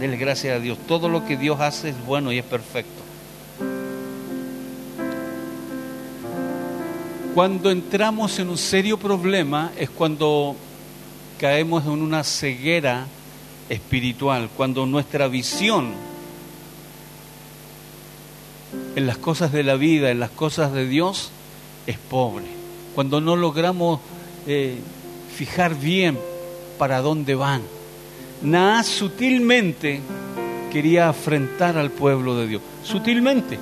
Dele 0.00 0.16
gracias 0.16 0.56
a 0.56 0.60
Dios. 0.60 0.78
Todo 0.86 1.08
lo 1.08 1.24
que 1.24 1.36
Dios 1.36 1.60
hace 1.60 1.90
es 1.90 2.06
bueno 2.06 2.32
y 2.32 2.38
es 2.38 2.44
perfecto. 2.44 3.02
Cuando 7.34 7.70
entramos 7.70 8.38
en 8.40 8.48
un 8.48 8.58
serio 8.58 8.98
problema 8.98 9.70
es 9.78 9.90
cuando 9.90 10.56
caemos 11.38 11.84
en 11.84 12.02
una 12.02 12.24
ceguera 12.24 13.06
espiritual, 13.68 14.48
cuando 14.56 14.86
nuestra 14.86 15.28
visión 15.28 15.92
en 18.96 19.06
las 19.06 19.18
cosas 19.18 19.52
de 19.52 19.62
la 19.62 19.76
vida, 19.76 20.10
en 20.10 20.18
las 20.18 20.30
cosas 20.30 20.72
de 20.72 20.86
Dios, 20.88 21.30
es 21.88 21.96
pobre. 21.96 22.44
cuando 22.94 23.20
no 23.20 23.34
logramos 23.34 24.00
eh, 24.46 24.76
fijar 25.34 25.74
bien 25.74 26.18
para 26.78 27.00
dónde 27.00 27.34
van. 27.34 27.62
Naas 28.42 28.86
sutilmente 28.86 30.00
quería 30.70 31.08
afrentar 31.08 31.78
al 31.78 31.90
pueblo 31.90 32.36
de 32.36 32.46
Dios, 32.46 32.62
sutilmente. 32.82 33.58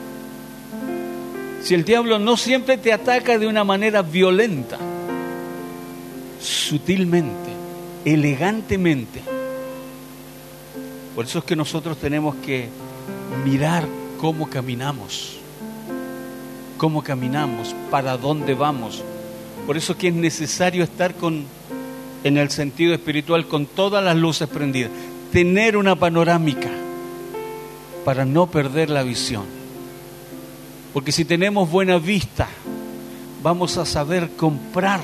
Si 1.62 1.74
el 1.74 1.84
diablo 1.84 2.18
no 2.18 2.36
siempre 2.36 2.78
te 2.78 2.92
ataca 2.92 3.38
de 3.38 3.46
una 3.46 3.62
manera 3.62 4.02
violenta, 4.02 4.78
sutilmente, 6.40 7.50
elegantemente. 8.04 9.20
Por 11.14 11.26
eso 11.26 11.38
es 11.40 11.44
que 11.44 11.56
nosotros 11.56 11.98
tenemos 11.98 12.34
que 12.36 12.68
mirar 13.44 13.86
cómo 14.18 14.48
caminamos, 14.48 15.35
cómo 16.76 17.02
caminamos, 17.02 17.74
para 17.90 18.16
dónde 18.16 18.54
vamos. 18.54 19.02
Por 19.66 19.76
eso 19.76 19.92
es 19.92 19.98
que 19.98 20.08
es 20.08 20.14
necesario 20.14 20.84
estar 20.84 21.14
con, 21.14 21.44
en 22.24 22.38
el 22.38 22.50
sentido 22.50 22.94
espiritual, 22.94 23.46
con 23.46 23.66
todas 23.66 24.02
las 24.04 24.16
luces 24.16 24.48
prendidas, 24.48 24.90
tener 25.32 25.76
una 25.76 25.96
panorámica 25.96 26.70
para 28.04 28.24
no 28.24 28.46
perder 28.46 28.90
la 28.90 29.02
visión. 29.02 29.44
Porque 30.92 31.12
si 31.12 31.24
tenemos 31.24 31.70
buena 31.70 31.98
vista, 31.98 32.48
vamos 33.42 33.76
a 33.76 33.84
saber 33.84 34.30
comprar, 34.36 35.00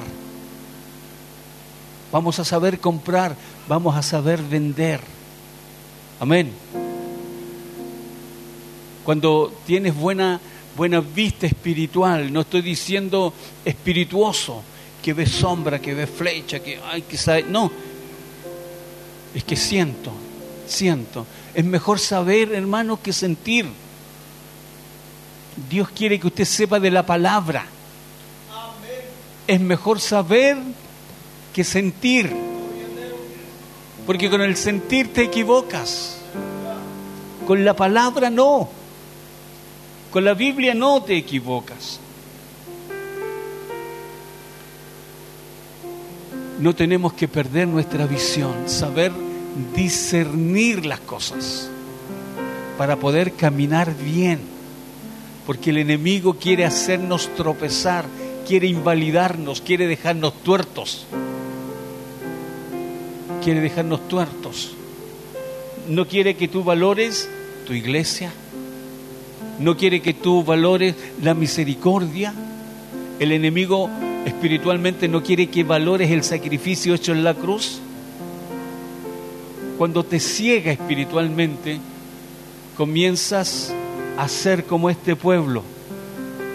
vamos 2.11 2.39
a 2.39 2.45
saber 2.45 2.79
comprar, 2.79 3.37
vamos 3.69 3.97
a 3.97 4.03
saber 4.03 4.43
vender. 4.43 5.01
Amén. 6.21 6.53
Cuando 9.05 9.53
tienes 9.67 9.97
buena, 9.97 10.41
buena 10.77 11.01
vista 11.01 11.47
espiritual, 11.47 12.33
no 12.33 12.43
estoy 12.43 12.63
diciendo 12.63 13.33
espirituoso, 13.65 14.63
que 15.03 15.13
ve 15.13 15.27
sombra, 15.27 15.81
que 15.81 15.95
ve 15.95 16.07
flecha, 16.07 16.61
que 16.61 16.79
hay 16.79 17.03
que 17.03 17.17
saber. 17.17 17.47
No, 17.49 17.71
es 19.35 19.45
que 19.45 19.57
siento, 19.57 20.13
siento. 20.67 21.27
Es 21.55 21.65
mejor 21.65 21.99
saber, 21.99 22.53
hermano, 22.53 23.01
que 23.03 23.13
sentir. 23.13 23.67
Dios 25.69 25.91
quiere 25.91 26.19
que 26.19 26.29
usted 26.29 26.45
sepa 26.45 26.81
de 26.81 26.91
la 26.91 27.05
palabra. 27.05 27.67
Es 29.47 29.61
mejor 29.61 30.01
saber 30.01 30.57
que 31.53 31.65
sentir. 31.65 32.33
Porque 34.07 34.31
con 34.31 34.41
el 34.41 34.57
sentir 34.57 35.13
te 35.13 35.23
equivocas. 35.23 36.19
Con 37.47 37.65
la 37.65 37.75
palabra 37.75 38.31
no. 38.31 38.82
Con 40.13 40.27
la 40.27 40.35
Biblia 40.35 40.75
no 40.75 41.03
te 41.03 41.17
equivocas. 41.17 41.99
No 46.61 46.75
tenemos 46.75 47.15
que 47.15 47.29
perder 47.29 47.67
nuestra 47.67 48.07
visión, 48.07 48.69
saber 48.69 49.11
discernir 49.75 50.85
las 50.85 51.01
cosas 51.01 51.71
para 52.77 52.97
poder 52.97 53.33
caminar 53.33 53.97
bien. 53.97 54.41
Porque 55.47 55.71
el 55.71 55.79
enemigo 55.79 56.35
quiere 56.35 56.67
hacernos 56.67 57.35
tropezar, 57.35 58.05
quiere 58.47 58.67
invalidarnos, 58.67 59.63
quiere 59.63 59.87
dejarnos 59.87 60.35
tuertos. 60.43 61.07
Quiere 63.43 63.63
dejarnos 63.63 64.07
tuertos. 64.09 64.73
No 65.89 66.07
quiere 66.07 66.37
que 66.37 66.49
tú 66.49 66.63
valores 66.63 67.31
tu 67.67 67.73
iglesia, 67.73 68.31
no 69.63 69.77
quiere 69.77 70.03
que 70.03 70.15
tú 70.15 70.43
valores 70.43 70.95
la 71.23 71.35
misericordia. 71.35 72.35
El 73.19 73.33
enemigo 73.33 73.89
espiritualmente 74.27 75.09
no 75.09 75.23
quiere 75.23 75.49
que 75.49 75.65
valores 75.65 76.11
el 76.11 76.25
sacrificio 76.25 76.95
hecho 76.95 77.13
en 77.13 77.25
la 77.25 77.35
cruz. 77.35 77.81
Cuando 79.79 80.05
te 80.05 80.21
ciega 80.21 80.73
espiritualmente, 80.73 81.79
comienzas 82.77 83.73
a 84.19 84.29
ser 84.29 84.65
como 84.65 84.91
este 84.91 85.17
pueblo. 85.17 85.63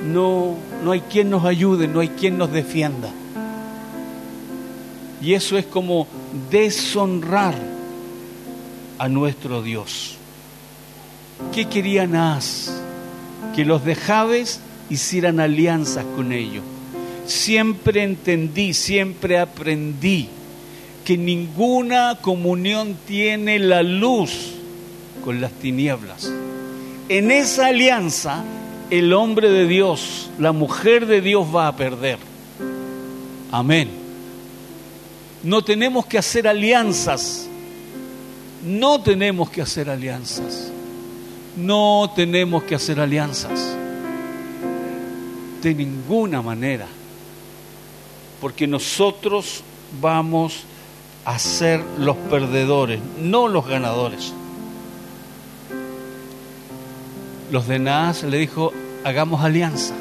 No, 0.05 0.55
no 0.83 0.91
hay 0.91 1.01
quien 1.01 1.29
nos 1.29 1.45
ayude, 1.45 1.87
no 1.87 2.01
hay 2.01 2.09
quien 2.09 2.37
nos 2.37 2.51
defienda. 2.51 3.11
Y 5.21 5.33
eso 5.33 5.57
es 5.57 5.65
como 5.65 6.07
deshonrar 6.51 7.55
a 8.99 9.09
nuestro 9.09 9.61
Dios. 9.61 10.17
¿Qué 11.53 11.65
quería 11.67 12.05
Naas? 12.05 12.76
Que 13.57 13.65
los 13.65 13.83
de 13.83 13.95
Jabes 13.95 14.59
hicieran 14.87 15.39
alianzas 15.39 16.05
con 16.15 16.31
ellos. 16.31 16.63
Siempre 17.25 18.03
entendí, 18.03 18.75
siempre 18.75 19.39
aprendí 19.39 20.29
que 21.03 21.17
ninguna 21.17 22.19
comunión 22.21 22.95
tiene 23.07 23.57
la 23.57 23.81
luz 23.81 24.51
con 25.25 25.41
las 25.41 25.53
tinieblas. 25.53 26.31
En 27.09 27.31
esa 27.31 27.69
alianza, 27.69 28.43
el 28.91 29.11
hombre 29.11 29.49
de 29.49 29.65
Dios, 29.65 30.29
la 30.37 30.51
mujer 30.51 31.07
de 31.07 31.21
Dios 31.21 31.47
va 31.47 31.67
a 31.67 31.75
perder. 31.75 32.19
Amén. 33.51 33.89
No 35.41 35.63
tenemos 35.63 36.05
que 36.05 36.19
hacer 36.19 36.47
alianzas. 36.47 37.47
No 38.63 39.01
tenemos 39.01 39.49
que 39.49 39.63
hacer 39.63 39.89
alianzas. 39.89 40.66
No 41.57 42.11
tenemos 42.15 42.63
que 42.63 42.75
hacer 42.75 42.99
alianzas. 42.99 43.75
De 45.61 45.73
ninguna 45.73 46.41
manera. 46.41 46.85
Porque 48.39 48.67
nosotros 48.67 49.63
vamos 49.99 50.63
a 51.25 51.39
ser 51.39 51.81
los 51.97 52.15
perdedores, 52.15 52.99
no 53.19 53.47
los 53.47 53.67
ganadores. 53.67 54.33
Los 57.51 57.67
de 57.67 57.79
Naas 57.79 58.23
le 58.23 58.37
dijo, 58.37 58.71
hagamos 59.03 59.43
alianza. 59.43 59.95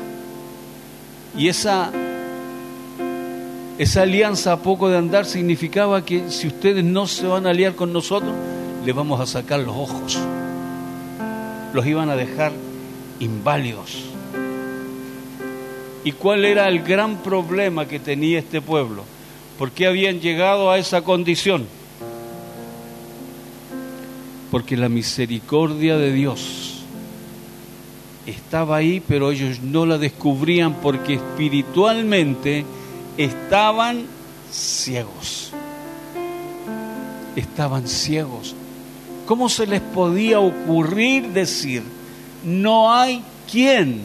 Y 1.37 1.49
esa, 1.49 1.91
esa 3.79 4.03
alianza 4.03 4.53
a 4.53 4.59
poco 4.59 4.91
de 4.91 4.99
andar 4.99 5.25
significaba 5.25 6.05
que 6.05 6.31
si 6.31 6.49
ustedes 6.49 6.85
no 6.85 7.07
se 7.07 7.27
van 7.27 7.47
a 7.47 7.51
aliar 7.51 7.75
con 7.75 7.95
nosotros, 7.95 8.35
le 8.85 8.93
vamos 8.93 9.21
a 9.21 9.27
sacar 9.27 9.61
los 9.61 9.75
ojos 9.75 10.19
los 11.77 11.87
iban 11.87 12.09
a 12.09 12.17
dejar 12.17 12.53
inválidos. 13.21 13.97
¿Y 16.05 16.13
cuál 16.13 16.47
era 16.47 16.69
el 16.69 16.83
gran 16.83 17.19
problema 17.19 17.87
que 17.87 18.01
tenía 18.01 18.39
este 18.39 18.63
pueblo? 18.63 19.05
¿Por 19.59 19.73
qué 19.73 19.87
habían 19.87 20.21
llegado 20.21 20.71
a 20.71 20.79
esa 20.79 21.03
condición? 21.03 21.67
Porque 24.51 24.79
la 24.79 24.89
misericordia 24.89 25.99
de 25.99 26.13
Dios 26.13 26.83
estaba 28.25 28.77
ahí, 28.77 29.03
pero 29.07 29.31
ellos 29.31 29.61
no 29.61 29.85
la 29.85 29.99
descubrían 29.99 30.77
porque 30.81 31.15
espiritualmente 31.15 32.65
estaban 33.19 34.07
ciegos. 34.51 35.53
Estaban 37.37 37.87
ciegos. 37.87 38.55
¿Cómo 39.27 39.49
se 39.49 39.67
les 39.67 39.81
podía 39.81 40.39
ocurrir 40.39 41.29
decir, 41.31 41.83
no 42.45 42.93
hay 42.95 43.23
quien 43.51 44.03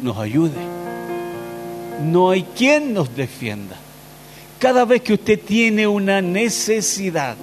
nos 0.00 0.16
ayude? 0.18 0.52
No 2.04 2.30
hay 2.30 2.44
quien 2.56 2.94
nos 2.94 3.14
defienda. 3.14 3.76
Cada 4.60 4.84
vez 4.84 5.02
que 5.02 5.14
usted 5.14 5.40
tiene 5.40 5.88
una 5.88 6.22
necesidad, 6.22 7.36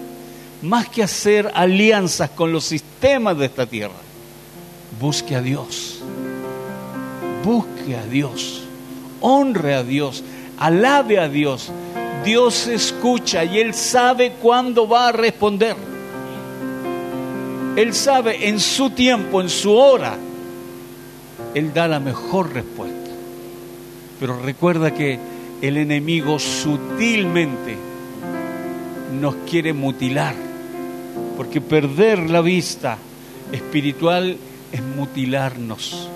más 0.62 0.88
que 0.88 1.04
hacer 1.04 1.52
alianzas 1.54 2.30
con 2.30 2.54
los 2.54 2.64
sistemas 2.64 3.38
de 3.38 3.46
esta 3.46 3.66
tierra, 3.66 4.00
busque 5.00 5.36
a 5.36 5.42
Dios. 5.42 6.00
Busque 7.44 7.98
a 7.98 8.06
Dios. 8.06 8.64
Honre 9.20 9.76
a 9.76 9.84
Dios. 9.84 10.24
Alabe 10.58 11.20
a 11.20 11.28
Dios. 11.28 11.70
Dios 12.24 12.68
escucha 12.68 13.44
y 13.44 13.60
Él 13.60 13.74
sabe 13.74 14.32
cuándo 14.42 14.88
va 14.88 15.10
a 15.10 15.12
responder. 15.12 15.76
Él 17.76 17.94
sabe 17.94 18.50
en 18.50 18.60
su 18.60 18.90
tiempo, 18.90 19.42
en 19.42 19.50
su 19.50 19.74
hora, 19.74 20.18
Él 21.54 21.74
da 21.74 21.88
la 21.88 22.00
mejor 22.00 22.54
respuesta. 22.54 23.12
Pero 24.20 24.40
recuerda 24.42 24.94
que 24.94 25.20
el 25.62 25.78
enemigo 25.78 26.40
sutilmente 26.40 27.78
nos 29.20 29.36
quiere 29.50 29.74
mutilar, 29.74 30.36
porque 31.38 31.62
perder 31.62 32.30
la 32.30 32.42
vista 32.42 32.98
espiritual 33.52 34.38
es 34.72 34.82
mutilarnos. 34.82 36.10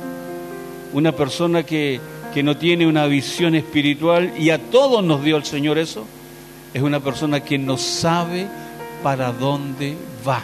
Una 0.93 1.11
persona 1.13 1.63
que, 1.63 1.99
que 2.33 2.43
no 2.43 2.57
tiene 2.57 2.85
una 2.85 3.05
visión 3.07 3.55
espiritual, 3.55 4.33
y 4.37 4.49
a 4.49 4.59
todos 4.59 5.03
nos 5.03 5.23
dio 5.23 5.37
el 5.37 5.45
Señor 5.45 5.77
eso, 5.77 6.05
es 6.73 6.81
una 6.81 6.99
persona 6.99 7.39
que 7.41 7.57
no 7.57 7.77
sabe 7.77 8.47
para 9.01 9.31
dónde 9.31 9.95
va 10.27 10.43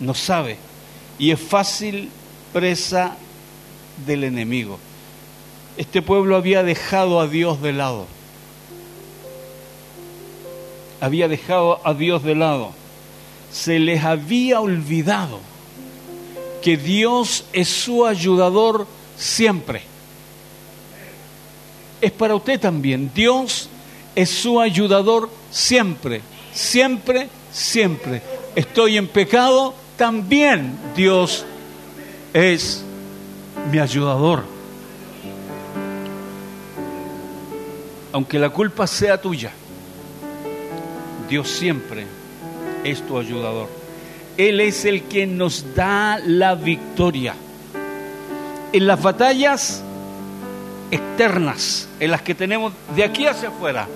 no 0.00 0.14
sabe 0.14 0.56
y 1.18 1.30
es 1.30 1.40
fácil 1.40 2.10
presa 2.52 3.16
del 4.06 4.24
enemigo. 4.24 4.78
Este 5.76 6.02
pueblo 6.02 6.36
había 6.36 6.62
dejado 6.62 7.20
a 7.20 7.26
Dios 7.26 7.60
de 7.60 7.72
lado. 7.72 8.06
Había 11.00 11.28
dejado 11.28 11.80
a 11.84 11.94
Dios 11.94 12.22
de 12.22 12.34
lado. 12.34 12.72
Se 13.52 13.78
les 13.78 14.04
había 14.04 14.60
olvidado 14.60 15.40
que 16.62 16.76
Dios 16.76 17.44
es 17.52 17.68
su 17.68 18.04
ayudador 18.04 18.86
siempre. 19.16 19.82
Es 22.00 22.12
para 22.12 22.34
usted 22.34 22.60
también. 22.60 23.10
Dios 23.14 23.68
es 24.14 24.30
su 24.30 24.60
ayudador 24.60 25.30
siempre, 25.50 26.22
siempre, 26.52 27.28
siempre. 27.52 28.22
Estoy 28.56 28.96
en 28.96 29.06
pecado, 29.06 29.74
también 29.98 30.78
Dios 30.96 31.44
es 32.32 32.82
mi 33.70 33.78
ayudador. 33.80 34.44
Aunque 38.12 38.38
la 38.38 38.48
culpa 38.48 38.86
sea 38.86 39.20
tuya, 39.20 39.50
Dios 41.28 41.50
siempre 41.50 42.06
es 42.84 43.06
tu 43.06 43.18
ayudador. 43.18 43.68
Él 44.38 44.60
es 44.60 44.84
el 44.84 45.02
que 45.02 45.26
nos 45.26 45.74
da 45.74 46.18
la 46.24 46.54
victoria. 46.54 47.34
En 48.72 48.86
las 48.86 49.02
batallas 49.02 49.82
externas, 50.90 51.88
en 51.98 52.12
las 52.12 52.22
que 52.22 52.34
tenemos 52.34 52.72
de 52.94 53.04
aquí 53.04 53.26
hacia 53.26 53.48
afuera, 53.48 53.88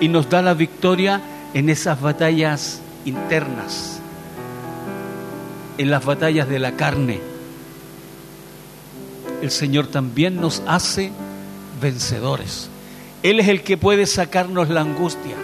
y 0.00 0.08
nos 0.08 0.28
da 0.30 0.40
la 0.40 0.54
victoria 0.54 1.20
en 1.52 1.68
esas 1.68 2.00
batallas 2.00 2.80
internas, 3.04 3.99
en 5.80 5.90
las 5.90 6.04
batallas 6.04 6.46
de 6.46 6.58
la 6.58 6.72
carne. 6.72 7.20
El 9.40 9.50
Señor 9.50 9.86
también 9.86 10.38
nos 10.38 10.62
hace 10.66 11.10
vencedores. 11.80 12.68
Él 13.22 13.40
es 13.40 13.48
el 13.48 13.62
que 13.62 13.78
puede 13.78 14.04
sacarnos 14.04 14.68
la 14.68 14.82
angustia. 14.82 15.36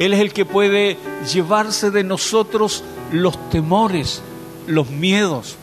Él 0.00 0.14
es 0.14 0.20
el 0.20 0.32
que 0.32 0.44
puede 0.44 0.96
llevarse 1.32 1.92
de 1.92 2.02
nosotros 2.02 2.82
los 3.12 3.50
temores, 3.50 4.20
los 4.66 4.90
miedos. 4.90 5.58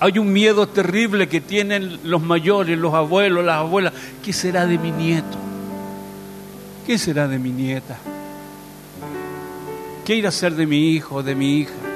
Hay 0.00 0.18
un 0.18 0.32
miedo 0.32 0.66
terrible 0.66 1.28
que 1.28 1.40
tienen 1.40 2.00
los 2.02 2.20
mayores, 2.20 2.76
los 2.76 2.94
abuelos, 2.94 3.44
las 3.44 3.58
abuelas. 3.58 3.92
¿Qué 4.24 4.32
será 4.32 4.66
de 4.66 4.76
mi 4.76 4.90
nieto? 4.90 5.38
¿Qué 6.84 6.98
será 6.98 7.28
de 7.28 7.38
mi 7.38 7.50
nieta? 7.50 7.96
¿Qué 10.04 10.16
irá 10.16 10.30
a 10.30 10.32
ser 10.32 10.54
de 10.56 10.66
mi 10.66 10.90
hijo, 10.90 11.22
de 11.22 11.36
mi 11.36 11.58
hija? 11.58 11.91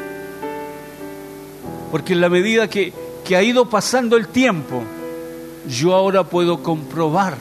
Porque 1.97 2.12
en 2.12 2.20
la 2.20 2.28
medida 2.28 2.68
que, 2.68 2.92
que 3.24 3.36
ha 3.36 3.42
ido 3.42 3.70
pasando 3.70 4.18
el 4.18 4.28
tiempo, 4.28 4.84
yo 5.66 5.94
ahora 5.94 6.24
puedo 6.24 6.62
comprobar 6.62 7.38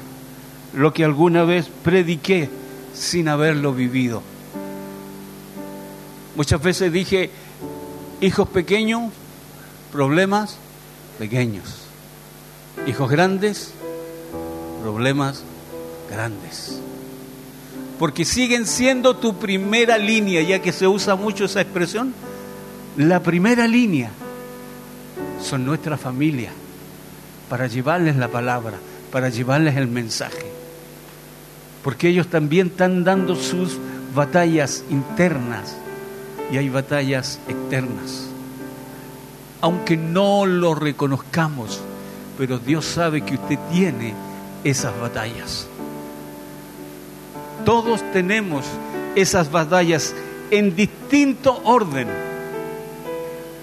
lo 0.73 0.93
que 0.93 1.03
alguna 1.03 1.43
vez 1.43 1.67
prediqué 1.83 2.49
sin 2.93 3.27
haberlo 3.27 3.73
vivido. 3.73 4.23
Muchas 6.37 6.63
veces 6.63 6.93
dije, 6.93 7.31
hijos 8.21 8.47
pequeños, 8.47 9.11
problemas 9.91 10.55
pequeños. 11.19 11.65
Hijos 12.87 13.11
grandes, 13.11 13.73
problemas 14.81 15.43
grandes. 16.09 16.79
Porque 17.99 18.23
siguen 18.23 18.65
siendo 18.65 19.17
tu 19.17 19.35
primera 19.35 19.97
línea, 19.97 20.41
ya 20.43 20.61
que 20.61 20.71
se 20.71 20.87
usa 20.87 21.17
mucho 21.17 21.43
esa 21.43 21.59
expresión. 21.59 22.13
La 22.95 23.21
primera 23.21 23.67
línea 23.67 24.11
son 25.45 25.65
nuestra 25.65 25.97
familia, 25.97 26.51
para 27.49 27.67
llevarles 27.67 28.15
la 28.15 28.27
palabra, 28.27 28.77
para 29.11 29.29
llevarles 29.29 29.77
el 29.77 29.87
mensaje 29.87 30.55
porque 31.85 32.07
ellos 32.07 32.25
también 32.25 32.65
están 32.69 33.03
dando 33.03 33.35
sus 33.35 33.77
batallas 34.15 34.83
internas 34.89 35.77
y 36.51 36.57
hay 36.57 36.67
batallas 36.67 37.39
externas. 37.47 38.25
Aunque 39.61 39.95
no 39.95 40.47
lo 40.47 40.73
reconozcamos, 40.73 41.79
pero 42.39 42.57
Dios 42.57 42.85
sabe 42.85 43.21
que 43.21 43.35
usted 43.35 43.59
tiene 43.71 44.15
esas 44.63 44.99
batallas. 44.99 45.67
Todos 47.65 48.01
tenemos 48.13 48.65
esas 49.13 49.51
batallas 49.51 50.15
en 50.49 50.75
distinto 50.75 51.61
orden. 51.65 52.07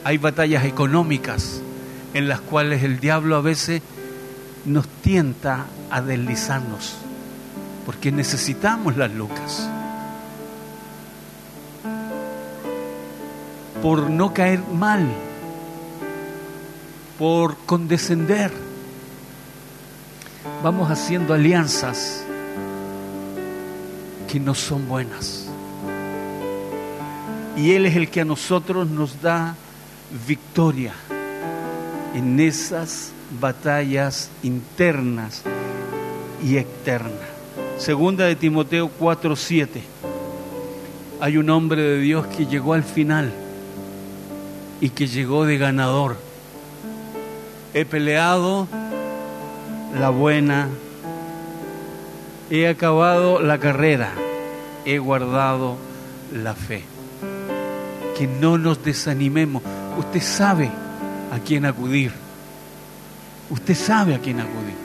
Hay 0.05 0.19
batallas 0.19 0.65
económicas 0.65 1.61
en 2.15 2.29
las 2.29 2.41
cuales 2.41 2.83
el 2.83 3.01
diablo 3.01 3.37
a 3.37 3.41
veces 3.41 3.83
nos 4.65 4.87
tienta 4.87 5.67
a 5.91 6.01
deslizarnos 6.03 6.97
porque 7.85 8.13
necesitamos 8.13 8.97
las 8.97 9.13
lucas. 9.13 9.69
Por 13.83 14.11
no 14.11 14.33
caer 14.33 14.61
mal, 14.73 15.09
por 17.19 17.57
condescender, 17.67 18.53
vamos 20.63 20.91
haciendo 20.91 21.35
alianzas 21.35 22.25
que 24.31 24.39
no 24.39 24.55
son 24.55 24.89
buenas. 24.89 25.49
Y 27.57 27.73
Él 27.73 27.87
es 27.87 27.97
el 27.97 28.09
que 28.09 28.21
a 28.21 28.25
nosotros 28.25 28.89
nos 28.89 29.21
da 29.21 29.57
victoria 30.27 30.95
en 32.15 32.41
esas 32.41 33.13
batallas 33.41 34.31
internas 34.43 35.43
y 36.45 36.57
externas. 36.57 37.13
Segunda 37.79 38.27
de 38.27 38.37
Timoteo 38.37 38.91
4:7. 38.99 39.83
Hay 41.21 41.37
un 41.37 41.51
hombre 41.51 41.83
de 41.83 41.99
Dios 41.99 42.27
que 42.27 42.47
llegó 42.47 42.75
al 42.75 42.83
final 42.83 43.33
y 44.81 44.91
que 44.91 45.07
llegó 45.07 45.47
de 45.47 45.57
ganador. 45.57 46.17
He 47.75 47.85
peleado 47.85 48.67
la 49.99 50.11
buena, 50.11 50.69
he 52.51 52.69
acabado 52.69 53.41
la 53.41 53.59
carrera, 53.59 54.13
he 54.85 54.99
guardado 54.99 55.77
la 56.33 56.55
fe. 56.55 56.85
Que 58.19 58.27
no 58.27 58.59
nos 58.59 58.85
desanimemos. 58.85 59.63
Usted 59.99 60.21
sabe 60.21 60.71
a 61.33 61.39
quién 61.39 61.65
acudir. 61.65 62.13
Usted 63.49 63.75
sabe 63.75 64.15
a 64.15 64.19
quién 64.19 64.39
acudir. 64.39 64.77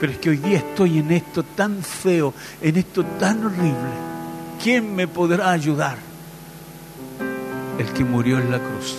Pero 0.00 0.12
es 0.12 0.18
que 0.18 0.30
hoy 0.30 0.36
día 0.38 0.58
estoy 0.58 0.98
en 0.98 1.12
esto 1.12 1.44
tan 1.44 1.82
feo, 1.82 2.34
en 2.60 2.76
esto 2.76 3.04
tan 3.04 3.44
horrible. 3.44 3.90
¿Quién 4.62 4.94
me 4.96 5.06
podrá 5.06 5.52
ayudar? 5.52 5.96
El 7.78 7.86
que 7.92 8.04
murió 8.04 8.38
en 8.38 8.50
la 8.50 8.58
cruz. 8.58 8.96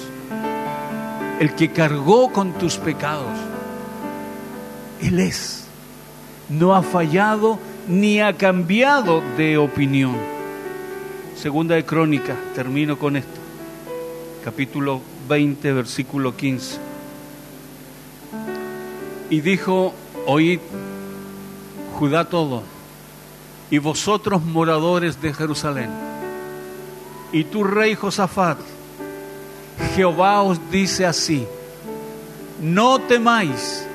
El 1.42 1.54
que 1.54 1.72
cargó 1.72 2.32
con 2.32 2.54
tus 2.54 2.78
pecados. 2.78 3.38
Él 5.02 5.20
es. 5.20 5.66
No 6.48 6.74
ha 6.76 6.82
fallado 6.82 7.60
ni 7.90 8.22
ha 8.22 8.38
cambiado 8.38 9.22
de 9.38 9.58
opinión. 9.58 10.16
Segunda 11.36 11.76
de 11.76 11.84
Crónica, 11.84 12.36
termino 12.56 12.98
con 12.98 13.18
esto. 13.18 13.40
Capítulo 14.46 15.02
20, 15.30 15.72
versículo 15.72 16.36
15. 16.36 16.80
Y 19.30 19.40
dijo, 19.40 19.94
oíd 20.26 20.60
Judá 22.00 22.26
todo, 22.30 22.64
y 23.70 23.78
vosotros 23.78 24.42
moradores 24.42 25.22
de 25.22 25.34
Jerusalén, 25.34 25.90
y 27.34 27.44
tu 27.44 27.66
rey 27.66 27.94
Josafat, 27.94 28.58
Jehová 29.96 30.42
os 30.44 30.60
dice 30.72 31.06
así, 31.06 31.46
no 32.62 33.00
temáis, 33.00 33.86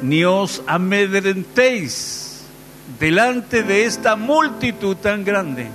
ni 0.00 0.24
os 0.24 0.62
amedrentéis 0.66 2.46
delante 2.98 3.62
de 3.62 3.84
esta 3.84 4.16
multitud 4.16 4.96
tan 4.96 5.22
grande, 5.22 5.68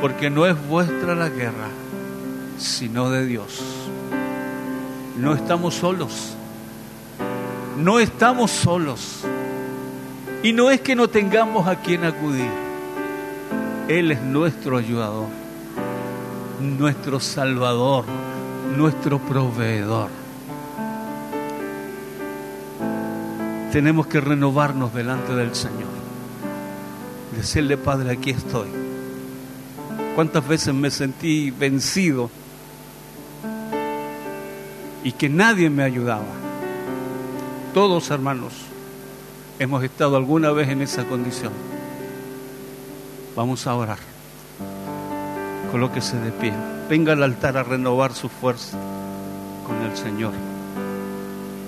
porque 0.00 0.30
no 0.30 0.46
es 0.46 0.56
vuestra 0.68 1.14
la 1.14 1.28
guerra, 1.28 1.68
sino 2.60 3.10
de 3.10 3.26
Dios. 3.26 3.60
No 5.16 5.34
estamos 5.34 5.74
solos, 5.74 6.34
no 7.78 7.98
estamos 7.98 8.50
solos 8.50 9.20
y 10.42 10.52
no 10.52 10.70
es 10.70 10.80
que 10.80 10.94
no 10.94 11.08
tengamos 11.08 11.66
a 11.66 11.76
quien 11.76 12.04
acudir. 12.04 12.50
Él 13.88 14.12
es 14.12 14.22
nuestro 14.22 14.78
ayudador, 14.78 15.26
nuestro 16.60 17.18
salvador, 17.18 18.04
nuestro 18.76 19.18
proveedor. 19.18 20.08
Tenemos 23.72 24.06
que 24.06 24.20
renovarnos 24.20 24.94
delante 24.94 25.34
del 25.34 25.54
Señor. 25.54 25.90
Decirle, 27.36 27.76
Padre, 27.76 28.10
aquí 28.12 28.30
estoy. 28.30 28.68
¿Cuántas 30.14 30.46
veces 30.46 30.74
me 30.74 30.90
sentí 30.90 31.50
vencido 31.50 32.30
y 35.02 35.12
que 35.12 35.28
nadie 35.28 35.70
me 35.70 35.82
ayudaba? 35.82 36.26
Todos 37.74 38.10
hermanos 38.10 38.52
hemos 39.58 39.84
estado 39.84 40.16
alguna 40.16 40.50
vez 40.50 40.68
en 40.68 40.82
esa 40.82 41.04
condición. 41.04 41.52
Vamos 43.36 43.66
a 43.66 43.74
orar. 43.74 43.98
Colóquese 45.70 46.18
de 46.18 46.32
pie. 46.32 46.52
Venga 46.88 47.12
al 47.12 47.22
altar 47.22 47.56
a 47.56 47.62
renovar 47.62 48.12
su 48.12 48.28
fuerza 48.28 48.76
con 49.66 49.80
el 49.82 49.96
Señor. 49.96 50.32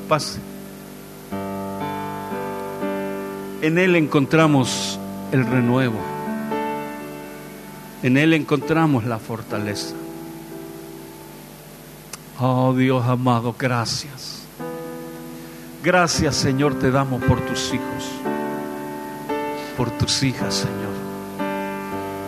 Pase. 0.08 0.40
En 3.62 3.78
Él 3.78 3.94
encontramos 3.94 4.98
el 5.30 5.46
renuevo. 5.46 6.00
En 8.02 8.16
Él 8.16 8.32
encontramos 8.32 9.04
la 9.04 9.20
fortaleza. 9.20 9.94
Oh 12.44 12.74
Dios 12.76 13.06
amado, 13.06 13.54
gracias. 13.56 14.42
Gracias 15.80 16.34
Señor 16.34 16.74
te 16.74 16.90
damos 16.90 17.22
por 17.22 17.40
tus 17.40 17.72
hijos, 17.72 18.10
por 19.76 19.92
tus 19.92 20.24
hijas 20.24 20.52
Señor, 20.52 20.90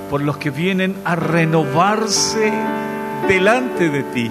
por 0.09 0.23
los 0.23 0.37
que 0.37 0.51
vienen 0.51 0.95
a 1.05 1.17
renovarse 1.17 2.53
delante 3.27 3.91
de 3.91 4.03
ti. 4.05 4.31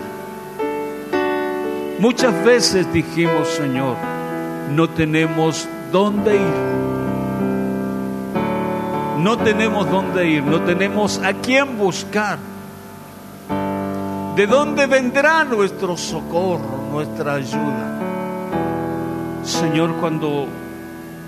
Muchas 2.00 2.46
veces 2.46 2.92
dijimos 2.94 3.50
Señor, 3.50 3.98
no 4.72 4.90
tenemos 4.90 5.68
dónde 5.92 6.36
ir. 6.38 6.74
No 9.20 9.38
tenemos 9.38 9.92
dónde 9.92 10.30
ir, 10.30 10.44
no 10.44 10.62
tenemos 10.62 11.18
a 11.18 11.34
quién 11.34 11.78
buscar. 11.78 12.53
¿De 14.36 14.48
dónde 14.48 14.88
vendrá 14.88 15.44
nuestro 15.44 15.96
socorro, 15.96 16.90
nuestra 16.92 17.36
ayuda? 17.36 18.00
Señor, 19.44 19.94
cuando 19.98 20.48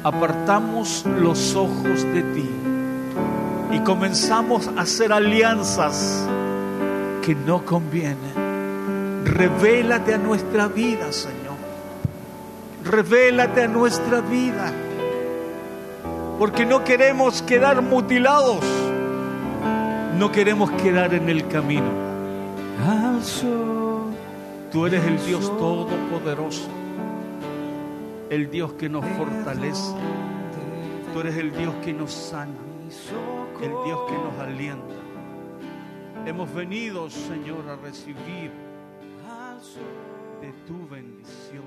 apartamos 0.04 1.06
los 1.06 1.56
ojos 1.56 2.02
de 2.02 2.24
ti 2.34 2.50
y 3.74 3.80
comenzamos 3.82 4.68
a 4.76 4.82
hacer 4.82 5.14
alianzas 5.14 6.28
que 7.24 7.36
no 7.36 7.64
convienen, 7.64 9.24
revélate 9.24 10.16
a 10.16 10.18
nuestra 10.18 10.68
vida, 10.68 11.12
Señor. 11.12 11.54
Revélate 12.84 13.66
a 13.66 13.68
nuestra 13.68 14.22
vida. 14.22 14.74
Porque 16.40 16.66
no 16.66 16.84
queremos 16.84 17.44
quedar 17.44 17.84
mutilados. 17.84 18.66
No 20.18 20.32
queremos 20.32 20.72
quedar 20.72 21.14
en 21.14 21.30
el 21.30 21.48
camino. 21.48 22.05
Tú 24.72 24.86
eres 24.86 25.06
el 25.06 25.26
Dios 25.26 25.46
todopoderoso, 25.58 26.68
el 28.30 28.52
Dios 28.52 28.74
que 28.74 28.90
nos 28.90 29.06
fortalece, 29.06 29.94
tú 31.14 31.22
eres 31.22 31.38
el 31.38 31.56
Dios 31.56 31.74
que 31.84 31.94
nos 31.94 32.12
sana, 32.12 32.54
el 33.62 33.72
Dios 33.86 34.00
que 34.10 34.18
nos 34.18 34.38
alienta. 34.38 34.96
Hemos 36.26 36.54
venido, 36.54 37.10
Señor, 37.10 37.70
a 37.70 37.78
recibir 37.78 38.52
de 40.42 40.52
tu 40.68 40.88
bendición, 40.90 41.64